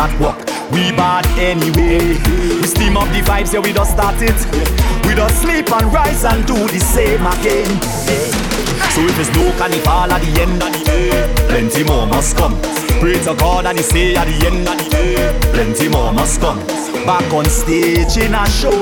That 0.06 0.20
walk. 0.20 0.38
We 0.70 0.92
bad 0.92 1.26
anyway. 1.38 2.18
We 2.60 2.66
steam 2.66 2.96
up 2.96 3.08
the 3.10 3.22
vibes, 3.22 3.52
yeah, 3.52 3.60
we 3.60 3.72
just 3.72 3.92
start 3.92 4.16
it. 4.20 4.38
We 5.06 5.14
just 5.14 5.42
sleep 5.42 5.70
and 5.72 5.92
rise 5.92 6.24
and 6.24 6.46
do 6.46 6.54
the 6.54 6.80
same 6.80 7.26
again. 7.26 7.68
So 8.94 9.02
if 9.02 9.14
there's 9.16 9.32
no 9.34 9.50
carnival 9.58 10.10
at 10.12 10.22
the 10.22 10.32
end 10.40 10.62
of 10.62 10.70
the 10.72 10.82
day, 10.84 11.10
plenty 11.48 11.84
more 11.84 12.06
must 12.06 12.36
come. 12.36 12.54
Pray 13.00 13.18
to 13.24 13.34
God 13.34 13.66
and 13.66 13.78
he 13.78 13.84
say 13.84 14.16
at 14.16 14.26
the 14.26 14.46
end 14.46 14.68
of 14.68 14.76
the 14.78 14.88
day, 14.90 15.50
plenty 15.52 15.88
more 15.88 16.12
must 16.12 16.40
come. 16.40 16.58
Back 17.04 17.32
on 17.32 17.44
stage 17.46 18.16
in 18.16 18.34
a 18.34 18.46
show, 18.48 18.74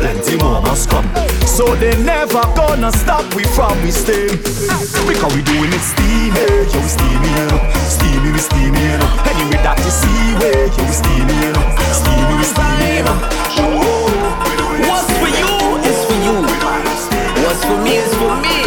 plenty 0.00 0.36
more 0.36 0.60
must 0.62 0.90
come. 0.90 1.37
So 1.58 1.74
they 1.74 1.90
never 2.04 2.40
gonna 2.54 2.92
stop 2.92 3.34
we 3.34 3.42
from 3.42 3.82
we 3.82 3.90
stay. 3.90 4.28
Because 4.28 5.34
we 5.34 5.42
doing 5.42 5.72
it 5.74 5.82
steamy, 5.90 6.46
yo 6.70 6.78
we 6.78 6.86
steamy, 6.86 7.34
know. 7.34 7.58
Steamy, 7.82 8.30
we 8.30 8.38
steamy, 8.38 8.78
know. 8.78 9.10
Anyway 9.26 9.58
that 9.66 9.74
you 9.82 9.90
see 9.90 10.38
where 10.38 10.70
yo 10.70 10.84
we 10.86 10.94
steamy, 10.94 11.34
know. 11.50 11.66
Steamy, 11.90 12.34
we 12.38 12.46
steamy, 12.46 13.02
you. 13.02 13.18
What's 14.86 15.10
for 15.18 15.26
you 15.26 15.50
is 15.82 15.98
for 16.06 16.18
you. 16.22 16.36
What's 17.42 17.64
for 17.64 17.76
me 17.82 17.96
is 18.06 18.14
for 18.14 18.36
me. 18.40 18.57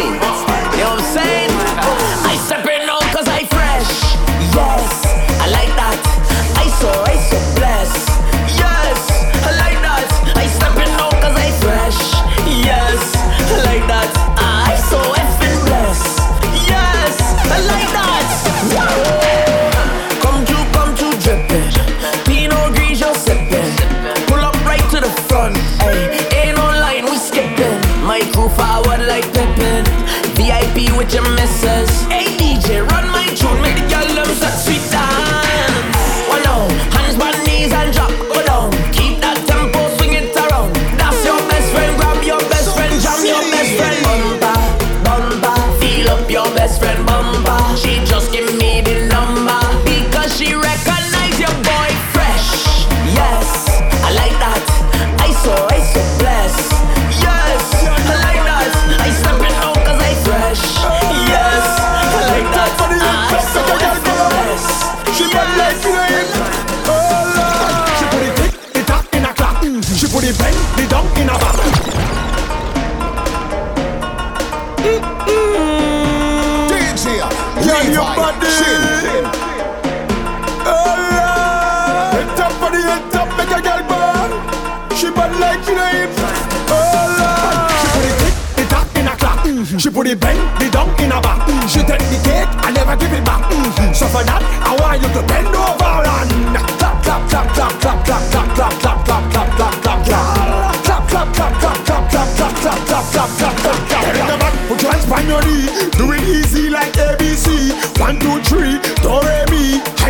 It 90.12 90.20
bend, 90.20 90.60
the 90.60 90.68
down 90.68 90.92
in 91.00 91.08
a 91.08 91.18
back. 91.24 91.40
She 91.72 91.80
take 91.80 92.04
the 92.12 92.20
cake 92.20 92.44
I 92.60 92.68
never 92.76 93.00
give 93.00 93.16
it 93.16 93.24
back. 93.24 93.48
So 93.96 94.04
for 94.12 94.20
that, 94.20 94.44
I 94.44 94.76
want 94.76 95.00
you 95.00 95.08
to 95.08 95.24
bend 95.24 95.48
over 95.48 96.04
and 96.04 96.52
clap, 96.52 97.00
clap, 97.00 97.22
clap, 97.32 97.48
clap, 97.56 97.72
clap, 97.80 98.04
clap, 98.04 98.24
clap, 98.28 98.52
clap, 98.52 98.76
clap, 98.76 99.00
clap, 99.08 99.24
clap, 99.32 99.48
clap, 99.56 99.74
clap, 99.80 100.04
clap. 100.04 100.84
Clap, 100.84 101.08
clap, 101.08 101.28
clap, 101.32 101.52
clap, 101.64 101.78
clap, 101.88 102.04
clap, 102.12 102.28
clap, 102.36 102.52
clap, 102.60 102.80
clap, 102.84 103.06
clap, 103.08 103.30
clap, 103.40 103.56
clap, 103.56 103.80
clap. 103.88 104.04
Get 104.04 104.20
in 104.20 104.26
the 104.28 104.36
back, 104.36 104.54
put 104.68 104.82
your 104.84 104.92
hands 104.92 105.08
on 105.08 105.24
your 105.24 105.40
knee. 105.48 105.64
Do 105.96 106.04
it 106.12 106.28
easy 106.28 106.68
like 106.68 106.92
ABC. 106.92 107.72
One, 107.96 108.20
two, 108.20 108.36
three, 108.44 108.76
do 109.00 109.16
re 109.16 109.48
mi. 109.48 109.51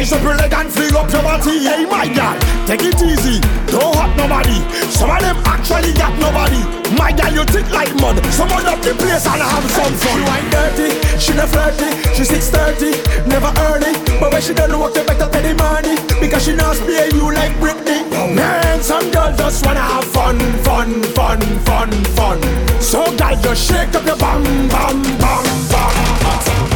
Rise 0.02 0.14
up 0.14 0.22
your 0.22 0.34
leg 0.34 0.52
and 0.52 0.68
fling 0.68 0.96
up 0.96 1.06
your 1.12 1.22
body. 1.22 1.62
Hey 1.62 1.86
my 1.86 2.10
girl, 2.10 2.34
take 2.66 2.82
it 2.82 2.98
easy. 3.06 3.38
Don't 3.70 3.94
hurt 3.94 4.10
nobody. 4.18 4.58
Some 4.90 5.14
of 5.14 5.22
them 5.22 5.38
actually 5.46 5.94
got 5.94 6.10
nobody. 6.18 6.58
My 6.98 7.14
girl, 7.14 7.30
you 7.30 7.44
think 7.46 7.70
like 7.70 7.94
mud. 8.02 8.18
Someone 8.34 8.66
up 8.66 8.82
the 8.82 8.98
place 8.98 9.22
and 9.30 9.38
have 9.38 9.62
some 9.70 9.94
fun. 9.94 10.18
She 10.18 10.22
wine 10.26 10.50
dirty, 10.50 10.90
she 11.22 11.32
not 11.38 11.50
flirty. 11.54 11.94
She 12.18 12.24
six 12.24 12.50
thirty, 12.50 12.98
never 13.30 13.54
early. 13.70 13.94
But 14.18 14.32
when 14.32 14.42
she 14.42 14.54
done 14.54 14.74
work, 14.74 14.96
you 14.96 15.06
better 15.06 15.30
pay 15.30 15.42
the 15.46 15.54
money 15.54 15.94
because 16.18 16.46
she 16.46 16.56
not 16.56 16.74
spare 16.74 17.06
you 17.14 17.30
like 17.30 17.54
Britney. 17.62 18.02
Man, 18.34 18.82
some 18.82 19.08
girls 19.12 19.38
just 19.38 19.64
wanna 19.64 19.86
have 19.86 20.04
fun, 20.10 20.36
fun, 20.66 21.00
fun, 21.14 21.38
fun, 21.62 21.90
fun. 22.18 22.42
So 22.82 23.06
girl, 23.14 23.38
just 23.38 23.70
shake 23.70 23.94
up 23.94 24.04
your 24.04 24.18
bum, 24.18 24.42
bum, 24.66 24.98
bum, 25.22 25.46
bum. 25.70 26.02
Soca 26.42 26.71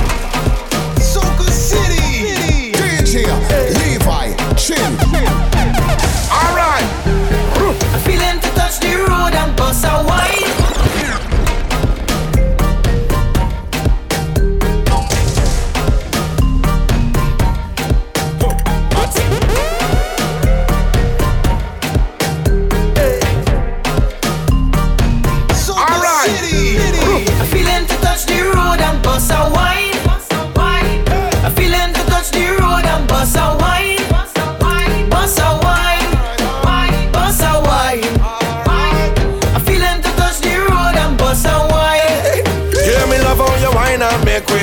Hey. 3.16 3.75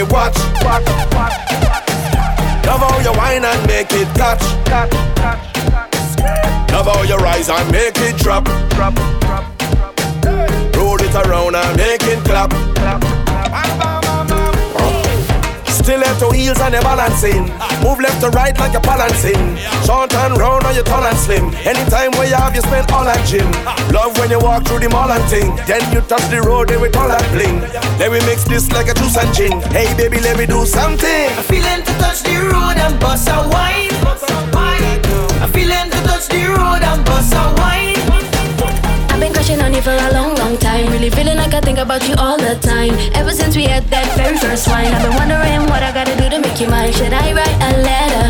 And 0.03 0.11
make 0.11 0.11
we 0.11 0.13
watch. 0.13 0.37
Love 2.65 2.81
how 2.81 2.99
you 2.99 3.11
whine 3.17 3.45
and 3.45 3.67
make 3.67 3.91
it 3.91 4.07
catch. 4.15 4.43
Love 6.71 6.85
how 6.87 7.03
you 7.03 7.17
rise 7.17 7.49
and 7.49 7.71
make 7.71 7.97
it 7.97 8.17
drop. 8.17 8.47
Roll 10.75 11.01
it 11.01 11.15
around 11.15 11.55
and 11.55 11.77
Stiletto 16.23 16.31
heels 16.31 16.59
and 16.61 16.73
you're 16.73 16.83
balancing. 16.83 17.43
Move 17.83 17.99
left 17.99 18.21
to 18.21 18.29
right 18.29 18.57
like 18.57 18.71
you're 18.71 18.81
balancing. 18.81 19.57
Short 19.85 20.13
and 20.13 20.37
round 20.37 20.65
or 20.65 20.71
you 20.71 20.83
tall 20.83 21.03
and 21.03 21.17
slim. 21.17 21.53
Anytime 21.67 22.11
where 22.11 22.27
you 22.27 22.35
have, 22.35 22.55
you 22.55 22.61
spend 22.61 22.89
all 22.91 23.03
that 23.03 23.27
gym. 23.27 23.49
Love 23.91 24.17
when 24.17 24.31
you 24.31 24.39
walk 24.39 24.65
through 24.65 24.79
the 24.79 24.89
mall 24.89 25.11
and 25.11 25.23
ting. 25.29 25.55
Then 25.67 25.83
you 25.93 26.01
touch 26.01 26.23
the 26.29 26.41
road, 26.41 26.69
they 26.69 26.77
with 26.77 26.95
all 26.95 27.09
that 27.09 27.23
bling. 27.33 27.59
Let 27.99 28.11
me 28.11 28.19
mix 28.25 28.45
this 28.45 28.71
like 28.71 28.87
a 28.87 28.93
juice 28.93 29.17
and 29.17 29.33
gin. 29.35 29.59
Hey 29.75 29.91
baby, 29.97 30.19
let 30.19 30.37
me 30.37 30.45
do 30.45 30.65
something. 30.65 31.27
I'm 31.35 31.43
feeling 31.43 31.83
to 31.83 31.93
touch 31.99 32.23
the 32.23 32.37
road 32.39 32.77
and 32.79 32.99
bust 32.99 33.27
a 33.27 33.43
wine. 33.51 33.91
I'm 35.43 35.51
feeling 35.51 35.89
to 35.91 35.99
touch 36.07 36.27
the 36.29 36.45
road 36.47 36.83
and 36.83 37.03
bust 37.03 37.33
a 37.33 37.53
wine. 37.59 37.92
I've 39.13 39.19
been 39.19 39.31
crushing 39.31 39.61
on 39.61 39.71
you 39.75 39.81
for 39.83 39.91
a 39.93 40.11
long, 40.11 40.33
long 40.37 40.57
time. 40.57 40.91
Really 40.91 41.11
feeling 41.11 41.37
like 41.37 41.53
I 41.53 41.61
think 41.61 41.77
about 41.77 42.01
you 42.09 42.15
all 42.17 42.35
the 42.35 42.55
time. 42.55 42.97
Ever 43.13 43.29
since 43.29 43.55
we 43.55 43.65
had 43.65 43.83
that 43.93 44.09
very 44.17 44.35
first 44.37 44.67
wine, 44.67 44.89
I've 44.89 45.03
been 45.05 45.13
wondering 45.13 45.69
what 45.69 45.83
I 45.83 45.93
gotta 45.93 46.17
do 46.17 46.29
to 46.31 46.39
make 46.41 46.59
you 46.59 46.67
mine. 46.67 46.91
Should 46.91 47.13
I 47.13 47.31
write 47.31 47.59
a 47.61 47.71
letter? 47.85 48.25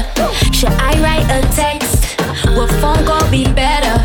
Should 0.51 0.75
I 0.75 0.91
write 0.99 1.23
a 1.31 1.39
text? 1.55 2.19
Will 2.47 2.67
phone 2.83 3.05
call 3.05 3.23
be 3.31 3.45
better? 3.55 3.95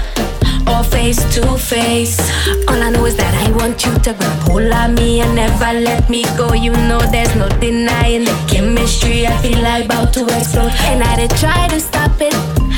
Or 0.71 0.85
face 0.85 1.19
to 1.35 1.59
face? 1.59 2.21
All 2.69 2.81
I 2.81 2.91
know 2.91 3.07
is 3.07 3.17
that 3.17 3.35
I 3.35 3.51
want 3.59 3.85
you 3.85 3.93
to 3.99 4.15
grab 4.15 4.39
hold 4.47 4.71
of 4.71 4.91
me 4.95 5.21
and 5.21 5.35
never 5.35 5.73
let 5.81 6.09
me 6.09 6.23
go. 6.39 6.53
You 6.53 6.71
know 6.87 7.01
there's 7.11 7.35
no 7.35 7.49
denying 7.59 8.23
the 8.23 8.37
chemistry. 8.47 9.27
I 9.27 9.37
feel 9.43 9.59
like 9.63 9.87
about 9.87 10.15
to 10.15 10.23
explode, 10.27 10.71
and 10.87 11.03
I 11.03 11.17
did 11.17 11.35
try 11.43 11.67
to 11.75 11.81
stop 11.81 12.15
it. 12.21 12.35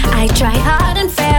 I 0.08 0.26
try 0.40 0.56
hard 0.56 0.96
and 0.96 1.10
failed. 1.12 1.29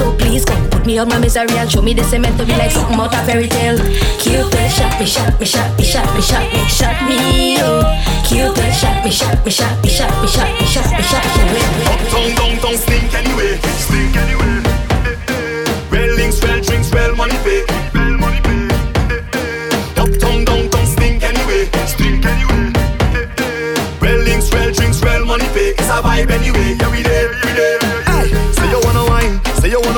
So 0.00 0.16
please 0.16 0.46
come 0.46 0.64
put 0.70 0.86
me 0.86 0.98
out 0.98 1.08
my 1.08 1.18
misery 1.18 1.52
and 1.60 1.70
show 1.70 1.82
me 1.82 1.92
this 1.92 2.10
meant 2.12 2.38
to 2.38 2.46
be 2.46 2.56
like 2.56 2.70
something 2.70 2.98
out 2.98 3.12
of 3.12 3.26
fairy 3.26 3.48
tale. 3.48 3.76
Cupid 4.16 4.72
shot 4.72 4.98
me, 4.98 5.04
shot 5.04 5.38
me, 5.38 5.44
shot 5.44 5.76
me, 5.76 5.84
shot 5.84 6.08
me, 6.16 6.22
shot 6.22 6.48
me, 6.54 6.64
shot 6.72 6.96
me. 7.04 7.60
Oh, 7.60 7.84
Cupid 8.24 8.72
shot 8.72 9.04
me, 9.04 9.10
shot 9.10 9.44
me, 9.44 9.50
shot 9.52 9.76
me, 9.84 9.90
shot 9.92 10.08
me, 10.22 10.26
shot 10.26 10.48
me, 10.56 10.64
shot 10.64 10.88
me, 10.88 11.04
shot 11.04 11.24
me. 11.52 11.60
Uptown, 11.84 12.32
downtown, 12.32 12.76
stink 12.80 13.12
anyway, 13.12 13.60
stink 13.76 14.16
anyway. 14.16 14.64
Well 15.92 16.16
links, 16.16 16.40
well 16.40 16.62
drinks, 16.62 16.90
well 16.94 17.14
money 17.14 17.36
pay. 17.44 17.60
Well 17.92 18.16
money 18.16 18.40
pay. 18.40 18.72
Uptown, 20.00 20.46
downtown, 20.48 20.86
stink 20.86 21.22
anyway, 21.22 21.68
stink 21.84 22.24
anyway. 22.24 22.72
Well 24.00 24.20
links, 24.24 24.50
well 24.50 24.72
drinks, 24.72 25.02
well 25.02 25.26
money 25.26 25.44
pay. 25.52 25.76
It's 25.76 25.92
a 25.92 26.00
vibe 26.00 26.30
anyway, 26.30 26.72
yeah 26.80 26.90
we 26.90 27.02
there, 27.02 27.28
we 27.44 27.52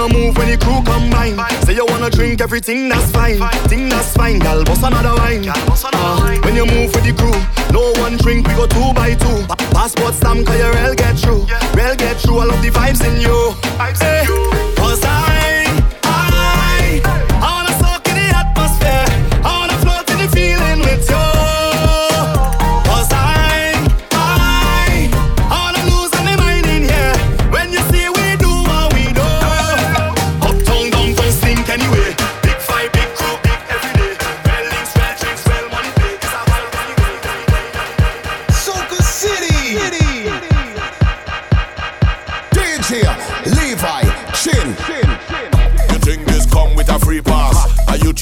you 0.03 0.09
wanna 0.09 0.27
move 0.27 0.37
when 0.37 0.49
the 0.51 0.57
crew 0.57 0.83
combine. 0.85 1.37
Say 1.65 1.75
you 1.75 1.87
wanna 1.87 2.11
drink 2.11 2.41
everything 2.41 2.89
that's 2.89 3.11
fine, 3.13 3.39
thing 3.69 3.89
that's 3.89 4.13
fine. 4.15 4.39
Gal, 4.39 4.65
bust 4.65 4.83
another 4.83 5.15
wine. 5.21 5.49
Uh, 5.49 6.39
when 6.45 6.57
you 6.57 6.67
move 6.67 6.93
with 6.95 7.05
the 7.05 7.13
crew, 7.13 7.33
no 7.73 7.93
one 8.01 8.17
drink, 8.19 8.47
we 8.49 8.55
go 8.55 8.67
two 8.67 8.93
by 8.95 9.15
two. 9.15 9.47
Pa- 9.47 9.57
Passport 9.73 10.15
stamp, 10.15 10.47
cause 10.47 10.59
your 10.59 10.73
rail 10.73 10.95
get 10.95 11.19
through. 11.19 11.47
Rail 11.75 11.95
get 11.97 12.17
through, 12.19 12.39
I 12.41 12.45
love 12.47 12.63
the 12.63 12.71
vibes 12.71 13.05
in 13.07 13.21
you. 13.21 13.55
Hey, 13.79 14.25
Cause 14.77 15.05
I, 15.05 15.09
I, 15.09 15.32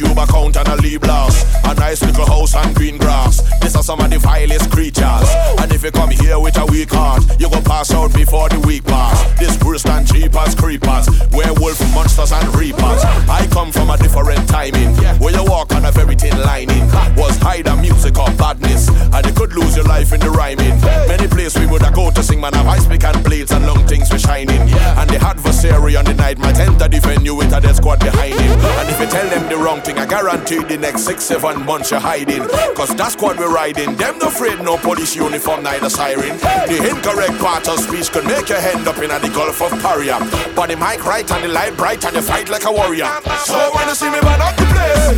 you 0.00 0.09
a 0.20 0.24
account 0.24 0.56
and 0.56 0.68
a 0.68 0.76
lead 0.76 1.00
blast. 1.00 1.46
A 1.64 1.74
nice 1.74 2.02
little 2.02 2.26
house 2.26 2.54
and 2.54 2.74
green 2.74 2.98
grass. 2.98 3.40
These 3.60 3.74
are 3.74 3.82
some 3.82 4.00
of 4.00 4.10
the 4.10 4.18
vilest 4.18 4.70
creatures. 4.70 5.28
And 5.58 5.72
if 5.72 5.82
you 5.82 5.90
come 5.90 6.10
here 6.10 6.38
with 6.38 6.58
a 6.58 6.66
weak 6.66 6.90
heart, 6.90 7.24
you 7.40 7.48
go 7.48 7.60
pass 7.62 7.90
out 7.94 8.12
before 8.12 8.50
the 8.50 8.60
week 8.60 8.84
pass. 8.84 9.16
This 9.38 9.58
worse 9.64 9.82
than 9.82 10.04
cheapers, 10.04 10.54
creepers, 10.54 11.08
werewolf 11.32 11.80
monsters 11.94 12.32
and 12.32 12.54
reapers. 12.54 13.00
I 13.32 13.48
come 13.50 13.72
from 13.72 13.88
a 13.88 13.96
different 13.96 14.46
timing. 14.46 14.94
Where 15.20 15.32
you 15.32 15.44
walk 15.44 15.72
on 15.72 15.86
a 15.86 15.92
very 15.92 16.16
thin 16.16 16.36
lining. 16.42 16.84
Was 17.16 17.38
hide 17.38 17.70
music 17.80 18.18
or 18.18 18.30
badness. 18.36 18.88
And 18.88 19.24
you 19.24 19.32
could 19.32 19.54
lose 19.54 19.74
your 19.74 19.86
life 19.86 20.12
in 20.12 20.20
the 20.20 20.30
rhyming. 20.30 20.80
Many 21.08 21.28
places 21.28 21.58
we 21.58 21.66
would 21.66 21.82
have 21.82 21.94
go 21.94 22.10
to 22.10 22.22
sing, 22.22 22.40
man, 22.40 22.52
have 22.52 22.66
ice 22.66 22.86
pick 22.86 23.04
and 23.04 23.24
blades 23.24 23.52
and 23.52 23.66
long 23.66 23.86
things 23.86 24.12
we 24.12 24.18
shining. 24.18 24.60
And 24.60 25.08
the 25.08 25.16
adversary 25.24 25.96
on 25.96 26.04
the 26.04 26.14
night 26.14 26.36
might 26.36 26.58
enter 26.58 26.88
defend 26.88 27.24
you 27.24 27.34
with 27.34 27.52
a 27.54 27.60
dead 27.60 27.76
squad 27.76 28.00
behind 28.00 28.34
him. 28.34 28.60
And 28.60 28.88
if 28.90 29.00
you 29.00 29.06
tell 29.06 29.28
them 29.30 29.48
the 29.48 29.56
wrong 29.56 29.80
thing, 29.80 29.96
I 29.96 30.09
guarantee 30.10 30.58
the 30.64 30.76
next 30.76 31.04
six, 31.04 31.22
seven 31.24 31.64
months 31.64 31.92
you're 31.92 32.00
hiding. 32.00 32.42
Cause 32.74 32.90
that 32.96 33.12
squad 33.12 33.38
we're 33.38 33.54
riding, 33.54 33.94
them 33.94 34.18
no 34.18 34.26
afraid 34.26 34.58
no 34.60 34.76
police 34.76 35.14
uniform, 35.14 35.62
neither 35.62 35.88
siren. 35.88 36.36
The 36.66 36.82
incorrect 36.90 37.38
part 37.38 37.68
of 37.68 37.78
speech 37.78 38.10
could 38.10 38.26
make 38.26 38.48
your 38.48 38.58
end 38.58 38.88
up 38.88 38.98
in 38.98 39.08
the 39.08 39.30
Gulf 39.32 39.62
of 39.62 39.70
Paria. 39.80 40.18
But 40.56 40.68
the 40.68 40.76
mic 40.76 41.06
right 41.06 41.30
and 41.30 41.44
the 41.44 41.48
light 41.48 41.76
bright 41.76 42.04
and 42.04 42.16
you 42.16 42.22
fight 42.22 42.50
like 42.50 42.64
a 42.64 42.72
warrior. 42.72 43.06
So 43.46 43.70
when 43.74 43.86
you 43.86 43.94
see 43.94 44.10
me 44.10 44.18
burn 44.18 44.42
up 44.42 44.56
the 44.58 44.66
place, 44.66 45.14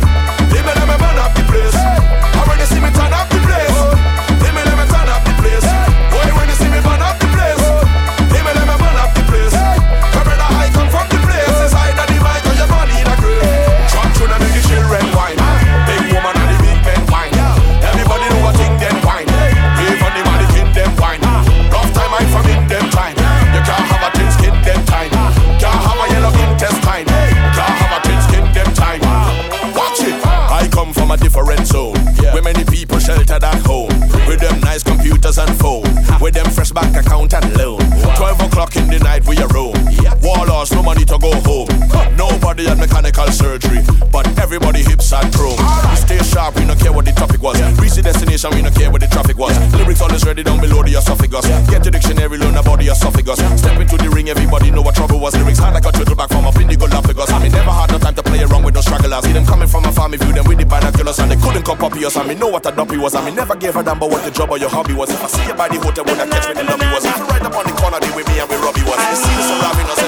they 0.53 0.61
let 0.61 0.77
me 0.77 0.95
burn 1.01 1.17
up 1.17 1.33
the 1.33 1.43
place. 1.49 1.73
And 1.73 2.45
when 2.47 2.59
you 2.59 2.69
see 2.69 2.79
me 2.79 2.89
turn 2.93 3.11
up 3.11 3.27
the 3.33 3.39
place. 3.41 4.12
a 31.13 31.17
different 31.17 31.67
zone. 31.67 31.95
Yeah. 32.21 32.33
Where 32.33 32.41
many 32.41 32.63
people 32.65 32.97
sheltered 32.99 33.43
at 33.43 33.61
home. 33.65 33.89
With 34.27 34.39
them 34.39 34.59
nice 34.61 34.83
computers 34.83 35.37
and 35.37 35.53
phone. 35.59 35.83
With 36.19 36.33
them 36.33 36.49
fresh 36.49 36.71
bank 36.71 36.95
account 36.95 37.33
and 37.33 37.55
loan. 37.57 37.79
Wow. 37.79 38.15
12 38.17 38.41
o'clock 38.41 38.75
in 38.75 38.87
the 38.87 38.99
night 38.99 39.25
we 39.25 39.37
are 39.37 39.47
roam. 39.49 39.75
Yeah. 40.01 40.15
Warlords, 40.21 40.71
no 40.71 40.81
money 40.81 41.05
to 41.05 41.17
go 41.19 41.31
home 41.41 41.72
nobody 42.33 42.65
had 42.65 42.77
mechanical 42.77 43.27
surgery, 43.29 43.79
but 44.11 44.25
everybody 44.39 44.81
hips 44.81 45.13
are 45.13 45.25
chrome. 45.31 45.57
Right. 45.57 45.97
Stay 45.97 46.17
sharp, 46.23 46.55
we 46.55 46.65
don't 46.65 46.79
care 46.79 46.91
what 46.91 47.05
the 47.05 47.13
topic 47.13 47.41
was. 47.41 47.59
Yeah. 47.59 47.69
Reach 47.77 47.93
the 47.93 48.01
destination, 48.01 48.49
we 48.53 48.61
don't 48.61 48.73
care 48.73 48.89
what 48.89 49.01
the 49.01 49.07
traffic 49.07 49.37
was. 49.37 49.53
Yeah. 49.53 49.77
Lyrics 49.77 50.01
always 50.01 50.25
ready 50.25 50.43
down 50.43 50.59
below 50.59 50.81
the 50.81 50.97
esophagus. 50.97 51.45
Yeah. 51.45 51.61
Get 51.69 51.85
your 51.85 51.93
dictionary, 51.93 52.37
learn 52.37 52.57
about 52.57 52.79
the 52.79 52.89
esophagus. 52.89 53.39
Yeah. 53.39 53.55
Step 53.55 53.79
into 53.79 53.97
the 53.97 54.09
ring, 54.09 54.29
everybody 54.29 54.71
know 54.71 54.81
what 54.81 54.95
trouble 54.95 55.19
was. 55.19 55.35
Lyrics 55.35 55.59
hard 55.59 55.73
like 55.73 55.85
a 55.85 55.91
turtle 55.91 56.15
back 56.15 56.29
from 56.29 56.45
up 56.45 56.57
in 56.57 56.67
the 56.67 56.75
Galapagos. 56.75 57.29
I 57.29 57.37
mean, 57.39 57.51
never 57.51 57.71
had 57.71 57.91
no 57.91 57.97
time 57.99 58.15
to 58.15 58.23
play 58.23 58.41
around 58.41 58.63
with 58.63 58.73
no 58.73 58.81
stragglers. 58.81 59.23
See 59.23 59.33
them 59.33 59.45
coming 59.45 59.67
from 59.67 59.85
a 59.85 59.91
family, 59.91 60.17
view 60.17 60.33
them 60.33 60.45
with 60.45 60.57
the 60.57 60.65
binoculars, 60.65 61.19
and 61.19 61.29
they 61.29 61.37
couldn't 61.37 61.63
come 61.63 61.81
up 61.81 61.93
us. 61.93 62.17
I 62.17 62.25
mean, 62.25 62.39
know 62.39 62.49
what 62.49 62.65
a 62.65 62.71
dumpy 62.71 62.97
was. 62.97 63.13
I 63.15 63.21
mean, 63.23 63.35
never 63.35 63.55
gave 63.55 63.75
a 63.75 63.83
damn 63.83 63.97
about 63.97 64.09
what 64.09 64.23
the 64.25 64.31
job 64.31 64.49
or 64.49 64.57
your 64.57 64.69
hobby 64.69 64.93
was. 64.93 65.09
If 65.09 65.23
I 65.23 65.27
see 65.27 65.45
you 65.45 65.53
by 65.53 65.69
the 65.69 65.79
hotel, 65.79 66.03
would 66.05 66.19
I 66.19 66.27
catch 66.27 66.49
me 66.49 66.53
the 66.57 66.63
love 66.65 66.81
was? 66.81 67.05
If 67.05 67.17
you 67.17 67.25
right 67.29 67.43
up 67.43 67.55
on 67.55 67.65
the 67.65 67.73
corner, 67.77 67.99
they 68.01 68.11
with 68.15 68.27
me 68.27 68.39
and 68.41 68.49
we 68.49 68.57
Robbie 68.57 68.83
was. 68.83 68.97
You 68.97 69.17
see 69.21 69.35
the 69.37 69.43
surrounding 69.45 69.89
us. 69.93 70.02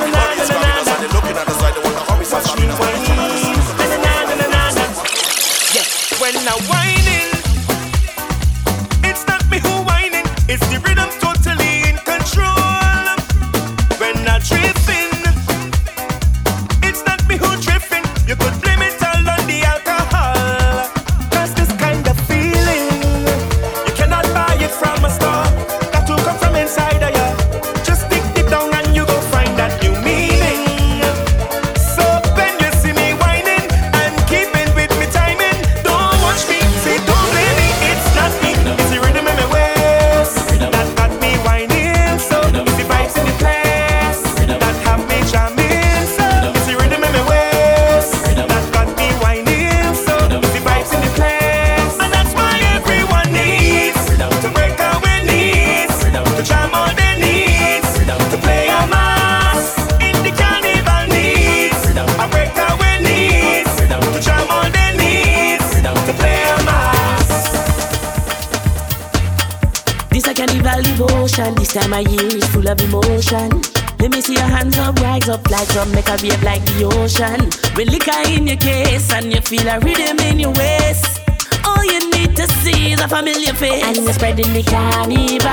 And 83.62 83.98
we're 84.04 84.12
spreading 84.12 84.52
the 84.52 84.64
carnival. 84.64 85.45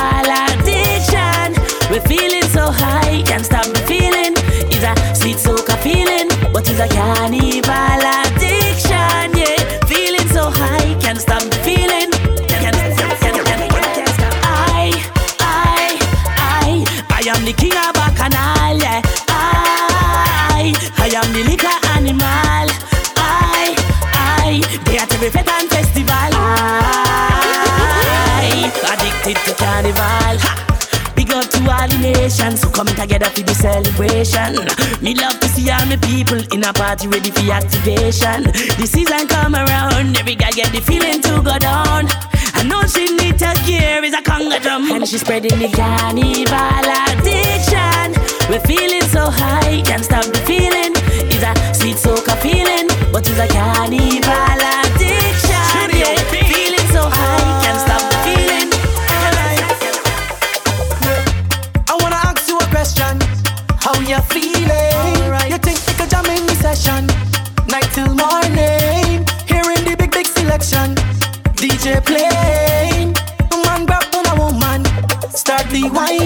Me 34.13 35.15
love 35.15 35.41
to 35.41 35.49
see 35.49 35.71
all 35.71 35.87
my 35.87 35.97
people 35.97 36.39
in 36.53 36.63
a 36.65 36.73
party 36.75 37.09
ready 37.09 37.31
for 37.31 37.51
activation. 37.51 38.45
The 38.77 38.87
season 38.87 39.27
come 39.27 39.55
around, 39.55 40.19
every 40.19 40.35
guy 40.35 40.51
get 40.51 40.71
the 40.71 40.83
feeling 40.83 41.23
to 41.23 41.41
go 41.41 41.59
down. 41.59 42.09
I 42.53 42.63
know 42.63 42.83
she 42.87 43.09
need 43.17 43.39
to 43.39 43.53
gear 43.65 44.05
is 44.05 44.13
a 44.13 44.21
conga 44.21 44.61
drum, 44.61 44.91
and 44.93 45.09
she 45.09 45.17
spreading 45.17 45.59
the 45.59 45.69
carnival 45.69 46.89
addiction. 47.09 48.13
We're 48.51 48.61
feeling 48.69 49.09
so 49.09 49.31
high, 49.31 49.81
can't 49.81 50.05
stop 50.05 50.27
the 50.27 50.39
feeling. 50.45 50.93
It's 51.33 51.43
a 51.43 51.75
sweet 51.75 51.97
soca 51.97 52.37
feeling, 52.37 52.89
but 53.13 53.27
it's 53.27 53.39
a 53.39 53.49
carnival 53.49 54.29
addiction. 54.29 54.92
you're 64.13 64.21
feeling. 64.29 65.31
Right. 65.31 65.49
You 65.51 65.59
think 65.59 65.79
they 65.87 65.95
could 65.95 66.11
jam 66.11 66.27
in 66.27 66.45
the 66.47 66.55
session, 66.67 67.07
night 67.73 67.89
till 67.97 68.13
morning. 68.13 69.25
Hearing 69.49 69.83
the 69.89 69.95
big 69.99 70.11
big 70.11 70.27
selection, 70.27 70.95
DJ 71.61 72.05
playing. 72.05 73.15
Man 73.65 73.87
grab 73.87 74.05
on 74.19 74.27
a 74.33 74.35
woman, 74.43 74.81
start 75.31 75.67
the 75.71 75.89
wine. 75.97 76.22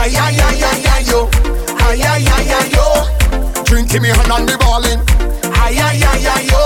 Ay, 0.00 0.16
ay, 0.16 0.40
ay, 0.40 0.64
ay, 0.64 0.82
ay, 0.96 1.04
yo. 1.04 1.28
Ay, 1.84 2.00
ay, 2.00 2.24
ay, 2.24 2.52
ay, 2.56 2.72
yo. 2.72 3.04
Drinking 3.64 4.00
me 4.00 4.08
hand 4.08 4.32
on 4.32 4.46
the 4.46 4.56
ballin'. 4.56 4.96
Ay, 5.60 5.76
ay, 5.76 6.00
ay, 6.00 6.24
ay, 6.24 6.48
yo. 6.48 6.64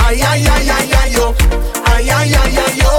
Ay, 0.00 0.24
ay, 0.24 0.40
ay, 0.40 0.70
ay, 0.72 0.88
ay, 0.96 1.12
yo. 1.12 1.36
Ay, 1.84 2.08
ay, 2.08 2.32
ay, 2.32 2.56
ay, 2.56 2.80
yo. 2.80 2.94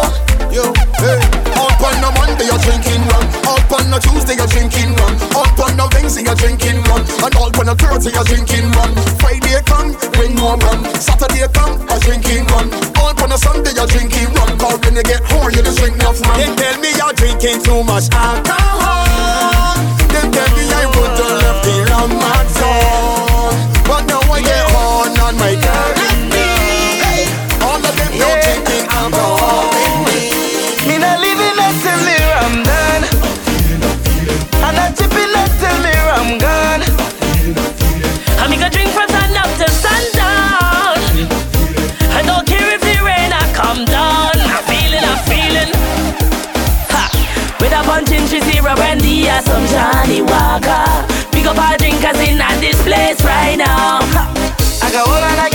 Yo, 0.54 0.64
hey. 1.02 1.18
Up 1.58 1.82
on 1.82 2.06
a 2.06 2.10
Monday, 2.14 2.46
you're 2.46 2.62
drinking 2.62 3.02
rum. 3.10 3.26
Up 3.50 3.72
on 3.74 3.90
a 3.90 3.98
Tuesday, 3.98 4.38
you're 4.38 4.46
drinking 4.46 4.94
rum. 4.94 5.18
Up 5.34 5.58
on 5.58 5.80
a 5.82 5.90
Wednesday, 5.90 6.22
you're 6.22 6.38
drinking 6.38 6.78
rum. 6.86 7.02
And 7.26 7.34
all 7.34 7.50
on 7.50 7.70
a 7.70 7.74
Thursday, 7.74 8.14
you're 8.14 8.30
drinking 8.30 8.70
rum. 8.78 8.94
Friday 9.18 9.58
come, 9.66 9.98
bring 10.14 10.38
more 10.38 10.58
rum. 10.70 10.86
Saturday 11.02 11.50
come, 11.50 11.82
I'm 11.90 11.98
drinking 12.06 12.46
rum. 12.54 12.70
All 13.02 13.18
on 13.26 13.34
a 13.34 13.38
Sunday, 13.42 13.74
you're 13.74 13.90
drinking 13.90 14.30
rum. 14.38 14.54
Cause 14.62 14.78
when 14.86 15.02
you 15.02 15.04
get 15.04 15.26
home, 15.26 15.50
you 15.50 15.66
just 15.66 15.82
drink 15.82 15.98
enough 15.98 16.22
rum. 16.22 16.38
They 16.38 16.46
tell 16.54 16.78
me 16.78 16.94
you're 16.94 17.14
drinking 17.18 17.66
too 17.66 17.82
much 17.90 18.06
alcohol. 18.14 19.07
Johnnie 49.78 50.24
Walker. 50.24 50.90
Pick 51.30 51.46
up 51.46 51.58
our 51.60 51.78
drinkers 51.78 52.18
in 52.26 52.42
at 52.42 52.58
this 52.60 52.82
place 52.82 53.22
right 53.24 53.56
now. 53.56 54.00
I 54.82 54.90
got 54.90 55.06
all 55.06 55.22
I 55.22 55.47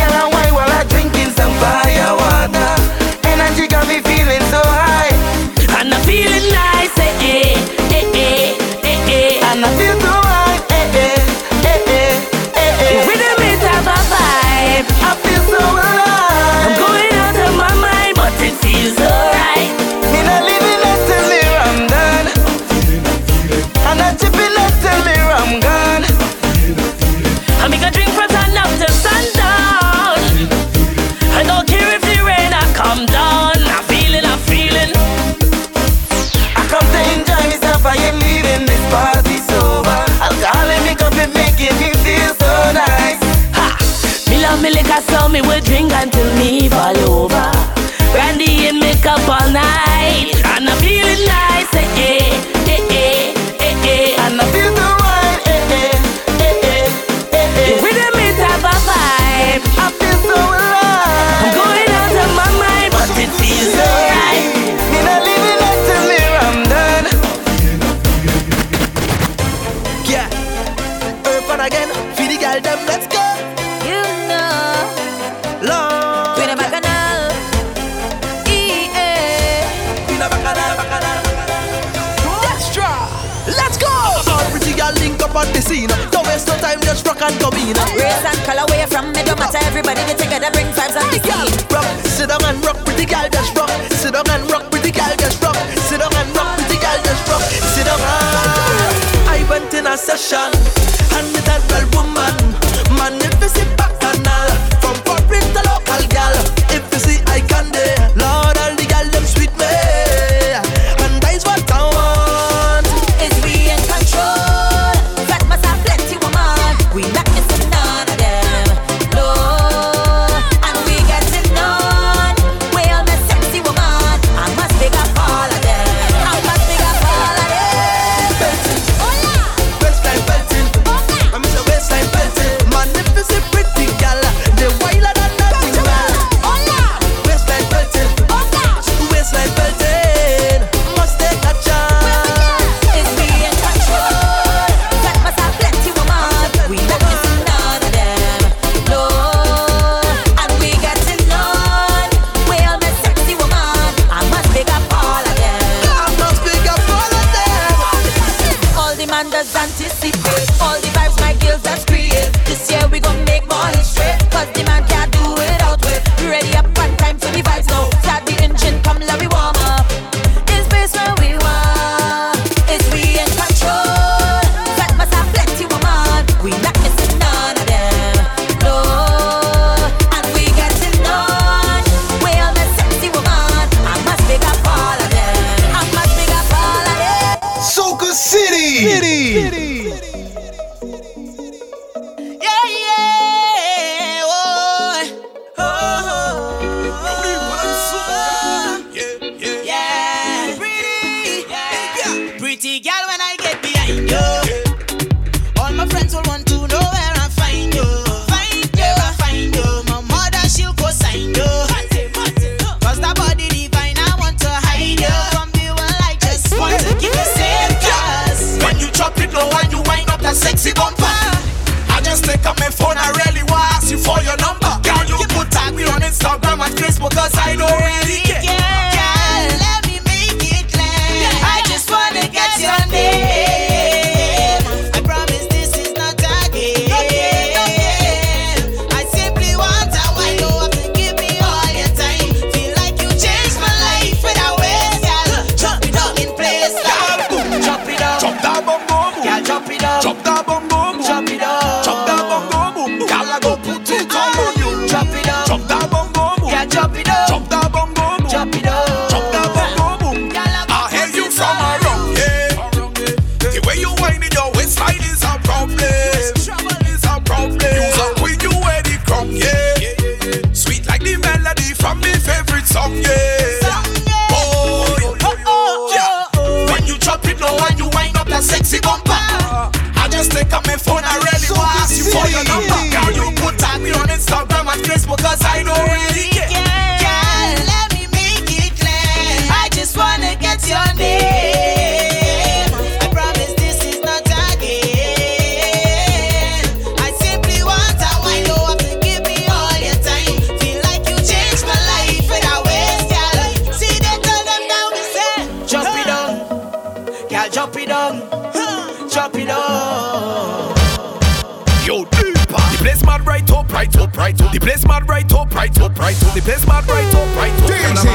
right 314.22 314.40
up. 314.40 314.52
The 314.52 314.60
place 314.60 314.86
mad 314.86 315.08
right 315.08 315.32
up, 315.32 315.52
right 315.54 315.80
up, 315.80 315.98
right 315.98 316.22
up. 316.24 316.34
The 316.34 316.40
place 316.42 316.66
mad 316.66 316.86
right 316.86 317.14
up, 317.14 317.28
right 317.36 317.52
up. 317.62 317.70
DJ 317.70 318.08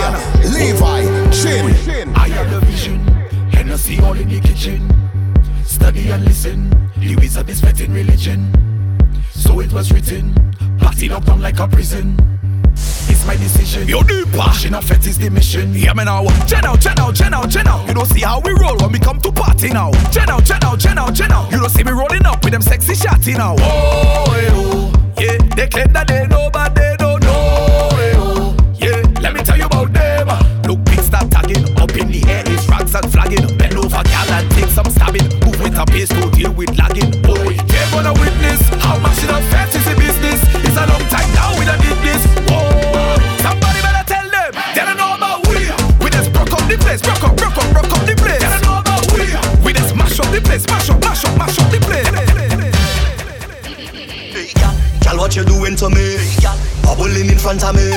Levi 0.55 1.01
Chin. 1.31 2.15
I 2.15 2.29
have 2.29 2.49
the 2.49 2.61
vision, 2.65 2.99
Hennessy 3.51 3.99
all 3.99 4.17
in 4.17 4.29
the 4.29 4.39
kitchen. 4.39 4.79
Study 5.65 6.09
and 6.09 6.23
listen. 6.23 6.69
The 6.97 7.15
wizard 7.17 7.49
is 7.49 7.61
vetting 7.61 7.93
religion. 7.93 8.39
So 9.31 9.59
it 9.59 9.71
was 9.73 9.91
written. 9.91 10.33
Party 10.79 11.09
locked 11.09 11.27
down 11.27 11.41
like 11.41 11.59
a 11.59 11.67
prison. 11.67 12.15
It's 13.09 13.25
my 13.25 13.35
decision. 13.35 13.87
Yo, 13.87 14.01
deeper. 14.03 14.51
She 14.53 14.69
not 14.69 14.83
fet 14.85 15.05
is 15.07 15.17
the 15.17 15.29
mission. 15.29 15.73
Yeah, 15.73 15.93
me 15.93 16.05
now. 16.05 16.25
Chen 16.45 16.65
out, 16.65 16.79
chen 16.79 16.99
out, 16.99 17.15
chen 17.15 17.33
out, 17.33 17.49
chen 17.49 17.67
out. 17.67 17.87
You 17.87 17.93
don't 17.93 18.05
see 18.05 18.21
how 18.21 18.39
we 18.39 18.51
roll 18.51 18.77
when 18.77 18.91
we 18.93 18.99
come 18.99 19.19
to 19.21 19.31
party 19.31 19.69
now. 19.69 19.91
Chen 20.11 20.29
out, 20.29 20.45
chen 20.45 20.63
out, 20.63 20.79
chen 20.79 20.97
out, 20.97 21.13
chen 21.13 21.31
out. 21.31 21.51
You 21.51 21.59
don't 21.59 21.69
see 21.69 21.83
me 21.83 21.91
rolling 21.91 22.25
up 22.25 22.43
with 22.43 22.53
them 22.53 22.61
sexy 22.61 22.93
shotty 22.93 23.37
now. 23.37 23.55
Oh, 23.59 24.35
eh, 24.37 24.49
oh. 24.53 24.66
Yeah. 25.19 25.37
They 25.55 25.67
claim 25.67 25.91
that 25.93 26.07
they 26.07 26.27
know, 26.27 26.49
but 26.51 26.75
they 26.75 26.95
don't 26.97 27.21
know. 27.23 28.55
Yeah, 28.75 29.01
let 29.21 29.33
me 29.33 29.41
tell 29.41 29.57
you 29.57 29.65
about 29.65 29.93
them. 29.93 30.27
Look, 30.63 30.83
big 30.85 30.99
start 30.99 31.31
tagging 31.31 31.63
up 31.79 31.91
in 31.95 32.11
the 32.11 32.21
air. 32.27 32.43
It's 32.45 32.67
rags 32.69 32.93
and 32.95 33.11
flagging. 33.11 33.57
Bend 33.57 33.77
over, 33.77 34.03
gal, 34.03 34.29
and 34.31 34.51
take 34.51 34.69
some 34.69 34.89
stabbing. 34.89 35.27
Move 35.41 35.59
with 35.61 35.77
a 35.77 35.85
pace 35.85 36.09
to 36.09 36.29
deal 36.31 36.53
with 36.53 36.77
lagging. 36.77 37.09
Oh, 37.25 37.33
they're 37.33 37.89
gonna 37.91 38.13
witness 38.13 38.61
how 38.83 38.99
much 38.99 39.17
it 39.23 39.29
affects 39.29 39.75
is 39.75 39.85
the 39.85 39.95
business. 39.95 40.41
It's 40.65 40.77
a 40.77 40.85
long 40.85 41.05
time 41.09 41.29
now 41.33 41.57
we 41.57 41.65
done 41.65 41.79
did 41.81 41.97
this. 42.03 42.26
Girl, 55.37 55.45
what 55.45 55.53
you 55.53 55.59
doing 55.59 55.75
to 55.77 55.89
me? 55.89 56.17
Bubbling 56.81 57.29
in 57.29 57.37
front 57.37 57.63
of 57.63 57.75
me. 57.75 57.93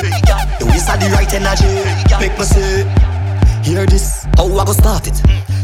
The 0.61 0.67
waist 0.69 0.91
are 0.91 0.99
the 0.99 1.09
right 1.09 1.33
energy. 1.33 1.73
Make 2.21 2.37
me 2.37 2.45
say, 2.45 2.85
hear 3.65 3.87
this. 3.87 4.27
How 4.37 4.45
I 4.45 4.65
go 4.65 4.73
start 4.73 5.07
it? 5.07 5.17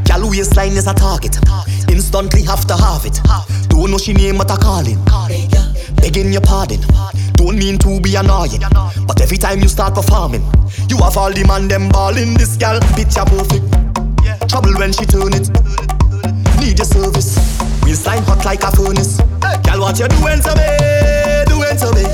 Girl, 0.09 0.31
waistline 0.31 0.73
is 0.73 0.87
a 0.87 0.95
target. 0.95 1.37
Instantly 1.91 2.43
have 2.45 2.65
to 2.67 2.77
have 2.77 3.05
it. 3.05 3.21
Don't 3.69 3.91
know 3.91 3.99
she 3.99 4.15
name 4.15 4.39
but 4.39 4.51
I 4.51 4.57
calling. 4.57 5.05
Begging 5.97 6.33
your 6.33 6.41
pardon. 6.41 6.81
Don't 7.35 7.59
mean 7.59 7.77
to 7.79 8.01
be 8.01 8.17
annoying, 8.17 8.65
but 9.07 9.21
every 9.21 9.37
time 9.37 9.61
you 9.61 9.69
start 9.69 9.95
performing, 9.95 10.41
you 10.89 10.97
have 11.05 11.19
all 11.19 11.33
the 11.33 11.45
man 11.47 11.69
them 11.69 11.91
balling. 11.91 12.35
This 12.35 12.57
girl, 12.57 12.81
picture 12.97 13.29
perfect. 13.29 13.69
Trouble 14.49 14.73
when 14.81 14.93
she 14.93 15.05
turn 15.05 15.35
it. 15.37 15.53
Need 16.57 16.79
your 16.79 16.89
service. 16.89 17.37
Waistline 17.83 18.23
hot 18.25 18.45
like 18.47 18.63
a 18.63 18.71
furnace. 18.73 19.21
Girl, 19.69 19.81
what 19.81 19.99
you 20.01 20.09
doing 20.09 20.41
to 20.41 20.57
me? 20.57 21.26
Doing 21.67 21.79
to 21.83 21.91
me? 21.99 22.07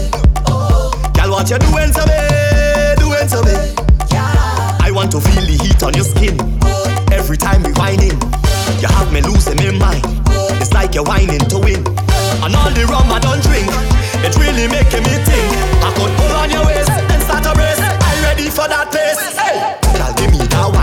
Girl, 1.12 1.28
what 1.28 1.50
you 1.50 1.60
doing 1.60 1.92
to 1.92 2.02
me? 2.08 2.16
Doing 2.96 3.28
to 3.28 3.44
me? 3.44 3.52
I 4.80 4.88
want 4.88 5.12
to 5.12 5.20
feel 5.20 5.44
the 5.44 5.60
heat 5.60 5.82
on 5.84 5.92
your 5.92 6.08
skin. 6.08 6.40
Every 7.12 7.36
time 7.36 7.62
we 7.62 7.72
whining, 7.76 8.16
you 8.80 8.88
have 8.88 9.12
me 9.12 9.20
losing 9.20 9.60
my 9.60 9.76
mind. 9.76 10.08
It's 10.56 10.72
like 10.72 10.94
you're 10.94 11.04
whining 11.04 11.44
to 11.52 11.58
win. 11.60 11.84
And 12.40 12.56
all 12.56 12.72
the 12.72 12.88
rum 12.88 13.12
I 13.12 13.20
don't 13.20 13.44
drink, 13.44 13.68
it's 14.24 14.40
really 14.40 14.72
making 14.72 15.04
me 15.04 15.20
think. 15.20 15.48
I 15.84 15.92
could 16.00 16.16
pull 16.16 16.32
on 16.32 16.48
your 16.48 16.64
waist 16.64 16.88
and 16.88 17.20
start 17.20 17.44
a 17.44 17.52
brace. 17.52 17.76
I'm 17.76 18.24
ready 18.24 18.48
for 18.48 18.64
that 18.72 18.88
pace. 18.88 19.20
Hey, 19.36 19.76
girl, 20.00 20.16
give 20.16 20.32
me 20.32 20.48
that 20.48 20.72
wine, 20.72 20.81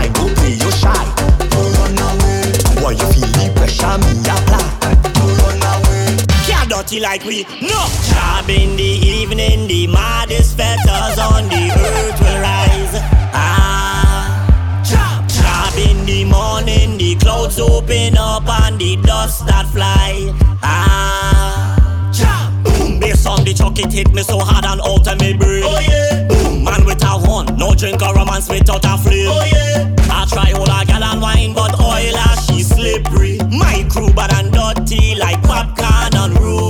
Can't 6.90 7.02
like 7.02 7.24
we 7.24 7.44
no 7.62 7.86
job 8.10 8.50
in 8.50 8.74
the 8.74 8.82
evening 8.82 9.68
the 9.68 9.86
maddest 9.86 10.56
fetters 10.56 11.18
on 11.18 11.48
the 11.48 11.70
earth 11.70 12.20
will 12.20 12.40
rise. 12.40 12.94
Ah. 13.32 14.82
Job 14.82 15.28
job 15.28 15.78
in 15.78 16.04
the 16.04 16.24
morning 16.24 16.98
the 16.98 17.14
clouds 17.14 17.60
open 17.60 18.16
up 18.18 18.48
and 18.62 18.80
the 18.80 18.96
dust 19.02 19.46
that 19.46 19.66
fly. 19.68 20.34
Ah. 20.64 22.10
Job 22.12 22.64
boom. 22.64 22.98
Bass 22.98 23.24
on 23.24 23.44
the 23.44 23.54
chuck 23.54 23.78
it 23.78 23.92
hit 23.92 24.12
me 24.12 24.22
so 24.24 24.40
hard 24.40 24.64
and 24.64 24.80
of 24.80 25.20
me 25.20 25.34
brain. 25.34 25.62
Oh 25.64 25.78
yeah. 25.78 26.26
Boom. 26.26 26.64
Man 26.64 26.84
with 26.84 27.02
a 27.04 27.06
horn 27.06 27.46
no 27.56 27.72
drink 27.72 28.02
or 28.02 28.14
romance 28.14 28.48
without 28.48 28.84
a 28.84 28.98
flame. 28.98 29.28
Oh 29.30 29.44
yeah. 29.44 29.94
I 30.10 30.26
try 30.26 30.52
all 30.58 30.64
a 30.64 30.84
gal 30.84 31.04
and 31.04 31.22
wine 31.22 31.54
but 31.54 31.78
oil 31.78 32.16
as 32.16 32.46
she 32.46 32.64
slippery. 32.64 33.38
My 33.48 33.86
crew 33.88 34.12
bad 34.12 34.32
and 34.32 34.52
dirty 34.52 35.14
like 35.14 35.40
popcorn 35.42 36.14
unruly 36.14 36.69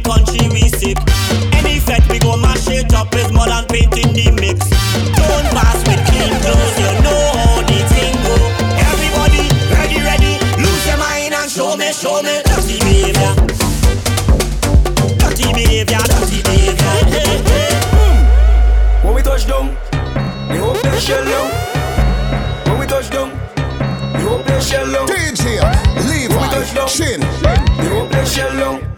rock 0.00 0.28
and 0.28 0.38
any 0.38 0.48
country 0.48 0.48
we 0.48 0.68
sick 0.68 0.98
any 1.54 1.78
fet 1.80 2.06
we 2.10 2.18
go 2.18 2.36
mash 2.36 2.68
it 2.68 2.92
up 2.94 3.14
is 3.14 3.30
more 3.32 3.46
than 3.46 3.64
paint 3.66 3.92
in 3.98 4.12
the 4.12 4.30
mix 4.40 4.68
don't 5.16 5.46
pass 5.52 5.76
with 5.86 6.00
clean 6.08 6.32
clothes 6.40 6.78
you 6.78 6.92
know 7.02 7.32
how 7.36 7.60
the 7.62 7.78
thing 7.92 8.14
go 8.24 8.36
everybody 8.88 9.48
ready 9.76 10.00
ready 10.00 10.38
lose 10.60 10.86
your 10.86 10.98
mind 10.98 11.34
and 11.34 11.50
show 11.50 11.76
me 11.76 11.92
show 11.92 12.22
me 12.22 12.40
dirty 12.44 12.78
behavior 12.80 13.34
dirty 15.18 15.52
behavior 15.52 15.98
dirty 16.08 16.42
behavior 16.42 16.92
hey, 17.12 17.42
hey. 17.44 17.68
When 19.04 19.14
we 19.14 19.22
touch 19.22 19.46
down, 19.46 19.74
the 20.48 20.58
whole 20.58 20.74
place 20.76 21.02
shell 21.04 21.24
down. 21.24 21.50
When 22.70 22.78
we 22.78 22.86
touch 22.86 23.10
down, 23.10 23.30
the 24.12 24.20
whole 24.28 24.42
place 24.44 24.68
shell 24.68 24.86
down. 24.92 25.08
DJ 25.08 25.60
When 25.96 26.06
we 26.06 26.28
Levi 26.28 26.48
touch 26.48 26.74
down, 26.74 26.88
Chin. 26.88 27.20
the 27.20 27.88
whole 27.90 28.06
place 28.08 28.32
shell 28.32 28.56
down. 28.56 28.91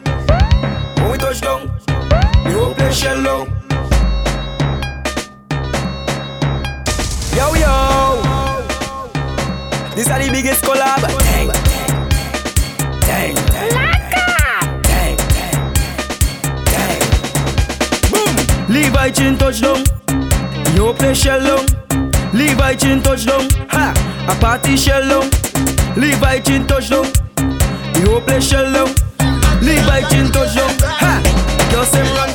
This 9.95 10.11
are 10.11 10.19
the 10.23 10.31
biggest 10.31 10.63
collab. 10.65 11.01
Dang, 11.23 11.49
dang, 13.01 13.35
dang, 13.47 13.75
dang, 14.83 15.17
dang. 16.65 17.01
Boom. 18.11 18.35
Levi 18.69 19.11
chin 19.11 19.39
touchdown. 19.39 19.85
Yo 20.75 20.93
play 20.93 21.15
shell 21.15 21.41
down. 21.41 21.67
Levi 22.33 22.75
chin 22.75 23.01
touchdown. 23.03 23.49
Ha! 23.71 23.95
A 24.29 24.35
party 24.41 24.77
shell 24.77 25.09
down. 25.09 25.31
Levi 25.97 26.41
chin 26.41 26.67
touchdown. 26.67 27.07
Yo 28.03 28.21
play 28.21 28.41
shell 28.41 28.73
down. 28.73 28.89
chin 30.11 30.27
touch 30.33 30.55
down. 30.55 30.75
Ha! 30.83 31.21
Just 31.71 31.93
them 31.93 32.07
run 32.17 32.34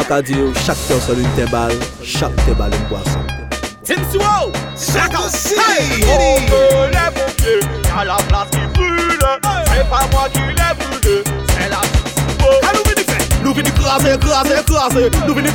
Jan 0.00 0.08
ka 0.08 0.22
di 0.24 0.32
ou 0.40 0.48
chak 0.64 0.78
te 0.88 0.94
ou 0.96 1.00
sol 1.04 1.18
un 1.20 1.32
te 1.36 1.44
bal, 1.52 1.72
chak 2.00 2.32
te 2.46 2.54
bal 2.56 2.72
un 2.72 2.84
boasan. 2.88 3.26
Tim 3.84 4.00
si 4.08 4.16
chak 4.80 5.12
an 5.12 5.28
si! 5.28 5.58
On 6.08 6.40
veut 6.48 6.88
les 6.88 7.10
pompiers, 7.12 7.60
y'a 7.84 8.04
la 8.06 8.16
place 8.28 8.48
qui 8.50 8.64
brûle, 8.72 9.26
c'est 9.68 9.88
pas 9.90 10.06
moi 10.10 10.24
qui 10.32 10.40
les 10.40 10.72
brûle, 10.78 11.22
c'est 11.52 11.68
la 11.68 11.82
place. 11.84 12.16
Ka 12.62 12.72
nou 12.78 12.84
vini 12.88 13.04
fè? 13.10 13.18
Nou 13.44 13.52
vini 13.52 13.74
krasè, 13.76 14.16
krasè, 14.24 14.62
krasè, 14.70 15.04
nou 15.26 15.36
vini 15.36 15.52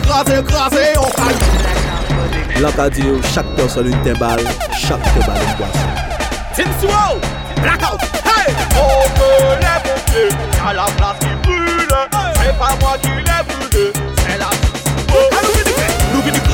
on 1.01 1.09
kal. 1.17 1.35
Jan 2.61 2.93
di 2.99 3.09
ou 3.15 3.25
chak 3.33 3.49
te 3.57 3.65
sol 3.73 3.89
un 3.89 3.97
te 4.05 4.13
bal, 4.21 4.45
chak 4.77 5.01
te 5.09 5.25
bal. 5.25 5.41
Tim 6.53 6.69
blackout, 7.63 8.05
hey! 8.29 8.53
On 8.77 9.09
veut 9.17 9.57
les 9.65 9.81
pompiers, 9.89 10.37
la 10.75 10.85
place 10.99 11.17
qui 11.25 11.33
brûle, 11.41 11.97
c'est 12.35 12.57
pas 12.59 12.77
moi 12.79 12.93
qui 13.01 13.09
les 13.09 13.44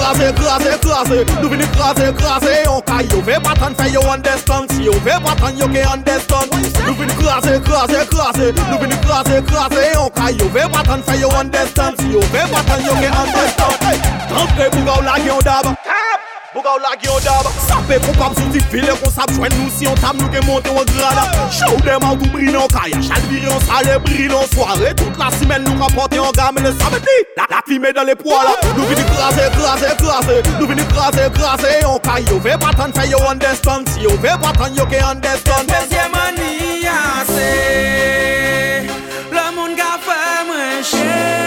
krasè, 0.01 0.33
krasè, 0.33 0.77
krasè. 0.81 1.17
Nou 1.41 1.49
vini 1.49 1.67
krasè, 1.75 2.11
krasè. 2.17 2.53
Yon 2.65 2.81
ka 2.87 3.01
Yo 3.11 3.21
ve 3.27 3.37
patan 3.43 3.75
fè 3.77 3.91
yo 3.93 4.01
understand. 4.13 4.71
Si 4.73 4.85
yo 4.85 4.93
ve 5.05 5.17
patan 5.25 5.57
yo 5.57 5.67
ke 5.67 5.85
understand. 5.93 6.57
Nou 6.85 6.95
vini 6.97 7.13
krasè, 7.21 7.59
krasè, 7.67 8.01
krasè. 8.13 8.51
Nou 8.69 8.81
vini 8.81 8.97
krasè, 9.05 9.41
krasè. 9.51 9.85
Yon 9.93 10.09
ka 10.17 10.33
Yo 10.39 10.49
ve 10.55 10.67
patan 10.73 11.05
fè 11.05 11.19
yo 11.21 11.29
understand. 11.43 12.01
Si 12.01 12.11
yo 12.15 12.25
ve 12.33 12.49
patan 12.53 12.85
yo 12.85 12.97
ke 12.97 13.13
understand. 13.23 14.09
Rentre 14.31 14.69
pou 14.73 14.85
gaw 14.89 15.01
la 15.05 15.17
yon 15.27 15.41
daba 15.45 15.75
Tap! 15.85 16.30
Boga 16.53 16.73
ou 16.75 16.79
lagi 16.83 17.07
yon 17.07 17.19
dab. 17.23 17.47
Sape 17.63 17.95
kon 18.03 18.17
pap 18.19 18.33
sou 18.35 18.51
ti 18.51 18.59
file 18.71 18.91
kon 18.99 19.11
sap 19.13 19.31
jwen 19.31 19.53
nou 19.55 19.71
Si 19.71 19.85
yon 19.85 19.95
tam 20.03 20.17
nou 20.19 20.27
ke 20.33 20.41
monte 20.43 20.67
yon 20.67 20.89
grada. 20.91 21.23
Show 21.47 21.77
dem 21.85 22.03
out 22.03 22.19
ou 22.19 22.31
brine 22.33 22.51
yon 22.57 22.67
kaya 22.73 22.99
Chalvire 23.07 23.47
yon 23.47 23.61
sale 23.69 23.95
brine 24.03 24.35
yon 24.35 24.49
soare. 24.51 24.91
Tout 24.99 25.19
la 25.21 25.29
simen 25.37 25.63
nou 25.63 25.79
kapote 25.79 26.19
yon 26.19 26.35
game 26.35 26.59
Le 26.65 26.73
samedi 26.81 27.17
la, 27.37 27.47
la 27.53 27.61
fime 27.69 27.93
dan 27.95 28.09
le 28.09 28.17
poa 28.19 28.43
la. 28.49 28.55
Nou 28.75 28.83
vini 28.89 29.05
krasè, 29.13 29.47
krasè, 29.55 29.93
krasè 30.01 30.39
Nou 30.57 30.67
vini 30.67 30.87
krasè, 30.91 31.29
krasè 31.37 31.75
yon 31.85 32.01
kaya 32.03 32.27
Yo 32.27 32.39
ve 32.43 32.57
patan 32.59 32.91
fè 32.95 33.07
yo 33.07 33.21
understand. 33.31 33.87
Si 33.95 34.03
yo 34.03 34.17
ve 34.19 34.35
patan 34.43 34.75
yo 34.75 34.87
ke 34.91 34.99
understand. 35.07 35.71
Depesye 35.71 36.09
mani 36.11 36.81
yase 36.83 37.51
ah, 38.91 38.99
Le 39.31 39.45
moun 39.55 39.79
ka 39.79 39.95
fè 40.03 40.19
mwen 40.49 40.83
chè 40.83 41.40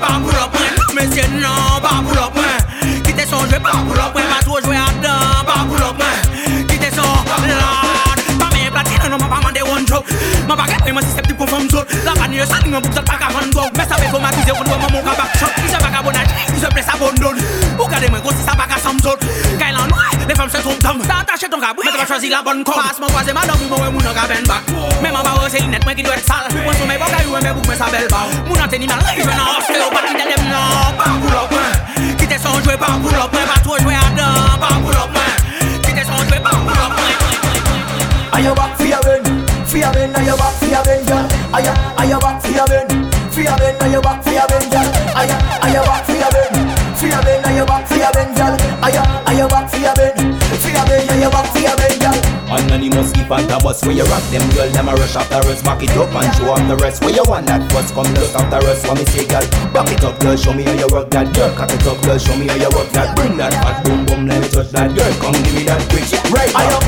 pa 0.00 0.18
pull 0.24 0.34
up 0.42 0.52
man 0.54 0.72
Mesye 0.96 1.28
non 1.42 1.80
Pa 1.84 2.02
pull 2.06 2.18
up 2.18 2.34
man 2.34 3.02
Kite 3.04 3.24
son 3.28 3.46
jwe 3.48 3.60
pa 3.60 3.72
pull 3.86 4.00
up 4.00 4.29
Mwen 10.50 10.58
pa 10.58 10.66
repre 10.66 10.90
mwen 10.90 11.04
siseptib 11.06 11.36
kon 11.38 11.46
fèm 11.46 11.68
zot 11.70 11.92
La 12.02 12.10
panye 12.18 12.42
sa 12.42 12.56
di 12.58 12.72
mwen 12.72 12.82
pou 12.82 12.90
zot 12.90 13.06
pa 13.06 13.14
ka 13.20 13.28
van 13.30 13.52
gog 13.54 13.76
Mè 13.78 13.84
sa 13.86 13.94
pe 14.00 14.08
somatize 14.10 14.50
kon 14.56 14.66
dwe 14.66 14.78
mwen 14.80 14.90
mwen 14.96 15.04
ka 15.06 15.12
bak 15.14 15.36
chok. 15.38 15.52
Ki 15.60 15.68
se 15.70 15.78
baka 15.78 16.00
bonaj, 16.02 16.32
ki 16.48 16.58
se 16.58 16.70
ple 16.74 16.82
sa 16.82 16.96
bondon 16.98 17.38
Ou 17.76 17.86
gade 17.92 18.08
mwen 18.10 18.24
kon 18.24 18.34
si 18.34 18.42
sa 18.42 18.56
baka 18.58 18.80
sam 18.82 18.98
zot 18.98 19.22
Kay 19.60 19.70
lan 19.76 19.86
nouè, 19.92 20.08
eh, 20.16 20.26
le 20.26 20.34
fèm 20.34 20.50
se 20.50 20.62
tom 20.64 20.74
tam 20.82 20.98
Sa 21.06 21.20
atache 21.22 21.46
ton 21.52 21.62
kabri, 21.62 21.86
eh. 21.86 21.86
mè 21.86 21.94
te 21.94 22.02
va 22.02 22.06
chwazi 22.10 22.32
la 22.34 22.42
bon 22.42 22.64
kom. 22.66 22.82
Pas 22.82 22.98
mwen 22.98 23.14
kwaze 23.14 23.36
madan 23.38 23.62
pou 23.62 23.68
mwen 23.70 23.84
wè 23.84 23.92
moun 23.94 24.10
an 24.10 24.18
ka 24.18 24.26
ben 24.26 24.50
bak 24.50 24.74
Mè 24.74 25.06
mwen 25.14 25.22
ba 25.22 25.36
wè 25.38 25.52
se 25.54 25.62
linet 25.62 25.86
mwen 25.86 26.00
ki 26.00 26.08
dwe 26.08 26.18
et 26.18 26.26
sal. 26.26 26.50
Mwen 26.50 26.74
sou 26.80 26.90
mè 26.90 26.98
boka 26.98 27.22
yu 27.22 27.30
mè 27.36 27.44
mè 27.46 27.54
bouk 27.54 27.70
mè 27.70 27.78
sa 27.78 27.92
bel 27.94 28.10
baw 28.10 28.34
Moun 28.50 28.66
an 28.66 28.74
teni 28.74 28.90
mal, 28.90 29.06
ki 29.06 29.22
jwen 29.22 29.38
an 29.38 29.54
oste 29.54 29.78
yo 29.78 29.86
Pat 29.94 30.10
ki 30.10 30.18
te 30.18 30.28
dem 30.34 30.50
nan, 30.50 30.98
pa 30.98 31.14
pou 31.14 31.30
lop 31.30 31.54
mè 31.54 32.10
Ki 32.18 32.26
te 32.26 32.42
son 32.42 32.58
jwe 32.66 32.74
pa 32.74 32.90
pou 32.98 33.14
lop 33.14 33.38
mè 33.38 33.46
Pat 33.54 33.70
wè 33.70 33.82
jwe 33.86 34.02
adan, 34.02 34.58
pa 34.58 34.74
pou 34.82 34.98
lop 34.98 35.14
mè 35.14 35.26
Ki 35.86 35.94
te 35.94 36.10
son 36.10 36.26
jwe 36.26 36.42
pa 36.42 36.58
pou 36.58 36.74
lop 36.74 36.98
mè 36.98 37.18
A 38.34 38.42
yo 38.42 38.58
bak 38.58 38.74
fi 38.82 38.96
a 38.98 39.02
wè 39.06 39.19
For 39.70 39.78
your 39.78 39.92
ben, 39.94 40.10
are 40.10 40.26
you 40.26 40.34
back 40.34 40.50
for 40.58 40.66
your 40.66 40.82
ben, 40.82 41.06
girl? 41.06 41.30
Are 41.54 41.62
you, 41.62 42.18
back 42.18 42.42
for 42.42 42.50
your 42.50 42.66
ben? 42.66 42.90
For 43.30 43.38
your 43.38 43.54
ben, 43.54 43.78
are 43.78 43.86
you 43.86 44.02
back 44.02 44.18
for 44.18 44.34
your 44.34 44.42
ben, 44.50 44.66
girl? 44.66 44.82
Are 45.14 45.22
you, 45.70 45.82
back 45.86 46.02
for 46.10 46.18
your 46.18 46.26
ben? 46.34 46.50
For 46.98 47.06
your 47.06 47.22
ben, 47.22 47.38
are 47.46 47.54
you 47.54 47.62
back 47.62 47.86
for 47.86 47.94
your 47.94 48.10
ben, 48.10 48.34
girl? 48.34 48.58
Are 48.82 48.90
you, 49.30 49.46
back 49.46 49.70
for 49.70 49.78
your 49.78 49.94
ben? 49.94 50.18
For 50.58 50.74
your 50.74 50.84
ben, 50.90 51.06
are 51.06 51.20
you 51.22 51.30
back 51.30 51.46
for 51.54 51.62
your 51.62 51.76
ben, 51.78 51.94
girl? 52.02 52.18
Anonymous 52.50 53.14
keep 53.14 53.30
on 53.30 53.46
the 53.46 53.62
bus 53.62 53.78
where 53.86 53.94
you 53.94 54.02
rock 54.10 54.26
them 54.34 54.42
girl 54.58 54.66
Them 54.74 54.90
a 54.90 54.94
rush 54.98 55.14
after 55.14 55.38
us 55.46 55.62
Back 55.62 55.86
it 55.86 55.94
up 55.94 56.10
and 56.18 56.34
show 56.34 56.50
up 56.50 56.66
the 56.66 56.74
rest 56.82 56.98
Where 56.98 57.14
you 57.14 57.22
want 57.30 57.46
that 57.46 57.62
first 57.70 57.94
come 57.94 58.10
look 58.18 58.34
after 58.34 58.58
us 58.66 58.82
What 58.82 58.98
me 58.98 59.06
say 59.06 59.22
girl 59.22 59.46
Back 59.70 59.86
it 59.94 60.02
up 60.02 60.18
girl 60.18 60.34
Show 60.34 60.52
me 60.52 60.66
how 60.66 60.74
you 60.74 60.90
work 60.90 61.14
that 61.14 61.30
girl 61.30 61.54
Cock 61.54 61.70
it 61.70 61.86
up 61.86 62.02
girl 62.02 62.18
Show 62.18 62.34
me 62.34 62.50
how 62.50 62.58
you 62.58 62.66
work 62.74 62.90
that 62.90 63.14
Bring 63.14 63.38
that 63.38 63.54
fat 63.54 63.86
boom 63.86 64.02
boom 64.02 64.26
Let 64.26 64.42
me 64.42 64.48
touch 64.50 64.74
that 64.74 64.90
girl 64.98 65.14
Come 65.22 65.38
give 65.46 65.54
me 65.54 65.62
that 65.70 65.78
quick 65.94 66.10
Right 66.34 66.50
Are 66.58 66.66
you, 66.66 66.78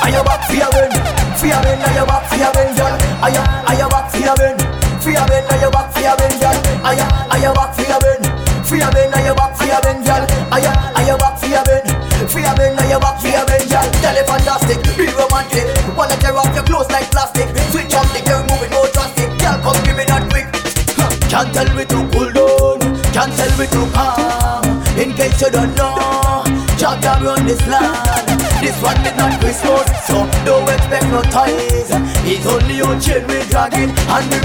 are 0.00 0.08
you 0.08 0.24
back 0.24 0.48
for 0.48 0.56
your 0.56 1.23
ben? 1.44 1.52
For 1.52 1.52
your 1.52 1.60
ben, 1.62 1.80
are 1.82 1.92
you 1.92 2.06
back 2.06 2.24
for 2.28 2.36
your 2.36 2.52
ben, 2.52 2.74
girl? 2.76 2.96
You, 3.28 3.84
are 3.84 3.90
back 3.90 4.10
for 4.10 4.18
your 4.18 4.36
ben? 4.36 4.56
For 5.00 5.10
your 5.10 5.26
ben, 5.28 5.44
are 5.44 5.60
you 5.60 5.70
back 5.70 5.92
for 5.92 6.00
your 6.00 6.16
ben, 6.16 6.32
girl? 6.40 6.56
You, 6.96 7.04
are 7.04 7.54
back 7.54 7.74
for 7.76 7.84
your 7.84 8.00
ben? 8.00 8.22
For 8.64 8.76
your 8.76 8.90
ben, 8.92 9.12
are 9.12 9.24
you 9.24 9.34
back 9.34 9.52
for 9.56 9.64
your 9.68 9.80
ben, 9.84 10.00
girl? 10.04 10.24
You, 10.24 11.12
are 11.12 11.18
back 11.18 11.36
for 11.38 11.46
your 11.46 11.64
ben? 11.64 11.84
For 12.28 12.40
your 12.40 12.54
ben, 12.56 12.78
are 12.78 12.88
you 12.88 13.00
back 13.00 13.20
for 13.20 13.28
your 13.28 13.44
ben, 13.44 13.62
girl? 13.68 13.86
Tell 14.00 14.16
it 14.16 14.26
fantastic, 14.26 14.80
be 14.96 15.06
romantic. 15.12 15.68
Wanna 15.96 16.16
tear 16.16 16.36
off 16.36 16.48
your 16.54 16.64
clothes 16.64 16.88
like 16.88 17.10
plastic. 17.12 17.48
Switch 17.68 17.92
on 17.92 18.08
the 18.16 18.24
gear, 18.24 18.40
moving 18.48 18.72
more 18.72 18.88
drastic. 18.96 19.28
Girl, 19.36 19.60
come 19.60 19.80
give 19.84 19.96
me 20.00 20.04
that 20.08 20.24
quick. 20.32 20.48
Can't 21.28 21.52
tell 21.52 21.68
me 21.76 21.84
to 21.84 21.98
cool 22.08 22.30
down, 22.32 22.80
can't 23.12 23.32
tell 23.36 23.52
me 23.60 23.66
to 23.68 23.82
calm. 23.92 24.64
In 24.96 25.12
case 25.12 25.40
you 25.42 25.50
don't 25.50 25.74
know, 25.76 26.44
Jah 26.78 26.96
run 27.20 27.44
this 27.44 27.60
land. 27.66 28.33
This 28.64 28.80
one 28.80 28.96
is 29.04 29.14
not 29.18 29.38
Christmas, 29.40 30.06
so 30.06 30.24
don't 30.46 30.66
expect 30.70 31.04
no 31.12 31.20
ties. 31.20 31.90
It's 32.24 32.46
only 32.46 32.80
on 32.80 32.98
chain 32.98 33.26
we 33.26 33.44
drag 33.50 33.74
and 33.74 33.92
we 33.92 34.38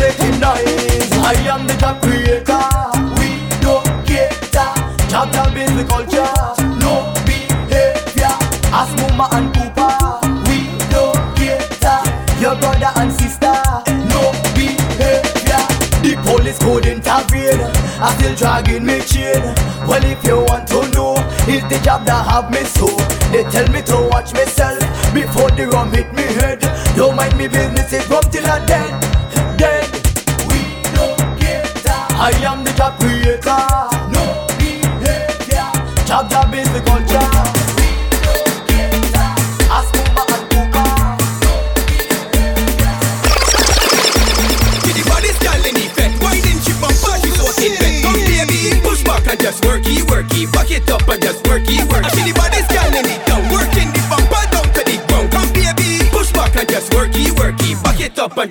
it. 0.60 1.14
I 1.24 1.36
am 1.48 1.66
the 1.66 1.74
top 1.80 2.02
creator, 2.02 2.60
we 3.16 3.40
don't 3.64 3.88
cater. 4.04 4.76
Jah 5.08 5.24
Jah 5.32 5.48
build 5.56 5.72
the 5.80 5.86
culture, 5.88 6.28
no 6.84 7.14
behavior. 7.24 8.36
Ask 8.76 8.92
Mama 9.00 9.30
and 9.40 9.54
Papa, 9.54 10.20
we 10.52 10.68
don't 10.92 11.16
cater. 11.40 12.04
Your 12.42 12.60
brother 12.60 12.92
and 13.00 13.14
sister, 13.14 13.56
no 14.12 14.36
behavior. 14.52 15.64
The 16.04 16.20
police 16.28 16.60
couldn't 16.60 17.08
intervene. 17.08 17.64
I 18.04 18.14
still 18.20 18.36
dragging 18.36 18.86
me 18.86 19.00
chain. 19.00 19.40
Well, 19.88 20.04
if 20.04 20.22
you 20.26 20.44
want 20.44 20.68
to 20.76 20.92
know, 20.92 21.16
it's 21.50 21.66
the 21.68 21.84
job 21.84 22.06
that 22.06 22.26
have 22.28 22.52
me 22.52 22.64
so. 22.64 22.88
They 23.32 23.44
tell 23.50 23.68
me 23.72 23.82
to 23.82 24.08
watch 24.12 24.34
myself 24.34 24.80
before 25.14 25.50
the 25.52 25.68
rum 25.68 25.92
hit 25.92 26.12
me 26.14 26.24
head. 26.24 26.60
Don't 26.96 27.16
mind 27.16 27.36
me 27.38 27.48
business, 27.48 27.92
it 27.92 28.08
rum 28.10 28.24
till 28.32 28.46
I 28.46 28.66
dead. 28.66 29.02
Dead. 29.02 29.09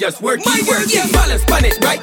Work, 0.09 0.41
my 0.47 0.59
work, 0.67 0.87
yeah. 0.89 1.07
Balance, 1.13 1.45
panic, 1.45 1.75
right? 1.83 1.98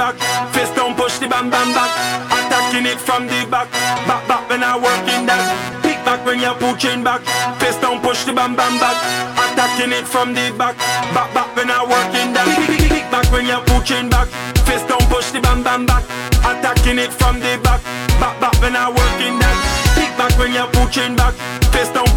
Back. 0.00 0.16
Fist 0.56 0.74
down, 0.76 0.96
push 0.96 1.18
the 1.18 1.28
bam 1.28 1.50
bam 1.52 1.76
back. 1.76 1.92
Attacking 2.32 2.86
it 2.86 2.98
from 2.98 3.28
the 3.28 3.44
back. 3.52 3.68
Back 4.08 4.24
back 4.26 4.48
when 4.48 4.64
I 4.64 4.72
work 4.80 5.04
in 5.12 5.28
that. 5.28 5.44
Pick 5.84 6.00
back 6.08 6.24
when 6.24 6.40
you're 6.40 6.56
pushing 6.56 7.04
back. 7.04 7.20
Fist 7.60 7.82
down, 7.82 8.00
push 8.00 8.24
the 8.24 8.32
bam 8.32 8.56
bam 8.56 8.80
back. 8.80 8.96
Attacking 9.36 9.92
it 9.92 10.08
from 10.08 10.32
the 10.32 10.48
back. 10.56 10.76
Back 11.12 11.28
back 11.36 11.52
when 11.54 11.68
I 11.68 11.84
work 11.84 12.12
in 12.16 12.32
that. 12.32 12.48
Pick, 12.88 13.04
back 13.12 13.28
when 13.28 13.44
you're 13.44 13.60
pushing 13.68 14.08
back. 14.08 14.28
Fist 14.64 14.88
down, 14.88 15.04
push 15.12 15.28
the 15.36 15.40
bam 15.44 15.60
bam 15.62 15.84
back. 15.84 16.04
Attacking 16.48 16.98
it 16.98 17.12
from 17.12 17.36
the 17.36 17.60
back. 17.60 17.84
Back 18.16 18.40
back 18.40 18.56
when 18.64 18.74
I 18.76 18.88
working 18.88 19.36
that. 19.36 19.56
Pick 20.00 20.12
back 20.16 20.32
when 20.40 20.56
you're 20.56 20.72
pushing 20.80 21.14
back. 21.14 21.36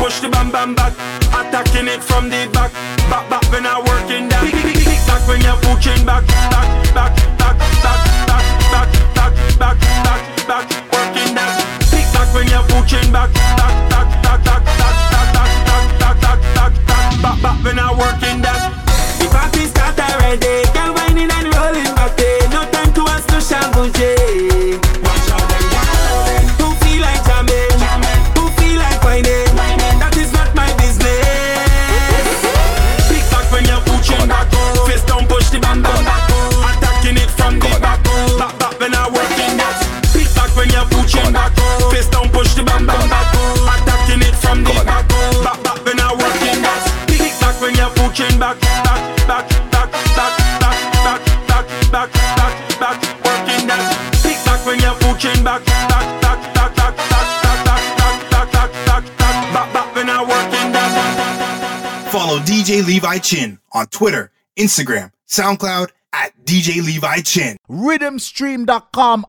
Push 0.03 0.19
the 0.19 0.29
bam 0.29 0.51
bam 0.51 0.75
back. 0.75 0.91
Attacking 1.31 1.87
it 1.87 2.03
from 2.03 2.29
the 2.29 2.47
back. 2.51 2.71
Back 3.11 3.29
back 3.29 3.45
when 3.51 3.65
I 3.65 3.79
working 3.79 4.27
that. 4.31 4.43
Back 5.07 5.27
when 5.27 5.39
you're 5.41 5.59
pushing 5.67 6.05
back 6.05 6.27
back 6.51 6.93
back 6.93 7.32
back 10.47 10.69
back 10.69 10.91
working 10.91 11.35
that. 11.35 11.53
Pick 11.91 12.07
back 12.13 12.33
when 12.33 12.47
you're 12.47 12.63
pushing 12.67 13.11
back. 13.11 13.31
Back 13.57 13.75
back 13.89 14.07
back 14.23 14.43
back 14.43 14.63
back 14.77 14.95
back 15.11 15.33
back 15.35 15.51
back 15.65 15.85
back 15.99 16.17
back 16.21 16.39
back 16.55 17.21
back 17.21 17.41
back 17.41 17.63
when 17.63 17.79
I 17.79 17.91
working 17.91 18.41
that. 18.41 18.71
The 19.19 19.27
party 19.27 19.65
start 19.67 19.99
already. 19.99 20.43
Girl 20.43 20.62
whining 20.62 20.62
Levi 62.85 63.17
Chin 63.19 63.59
on 63.73 63.87
Twitter, 63.87 64.31
Instagram, 64.57 65.11
SoundCloud 65.27 65.89
at 66.13 66.45
DJ 66.45 66.83
Levi 66.85 67.21
Chin. 67.21 67.57
Rhythmstream.com. 67.69 69.25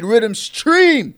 Rhythm 0.00 0.34
Stream. 0.34 1.14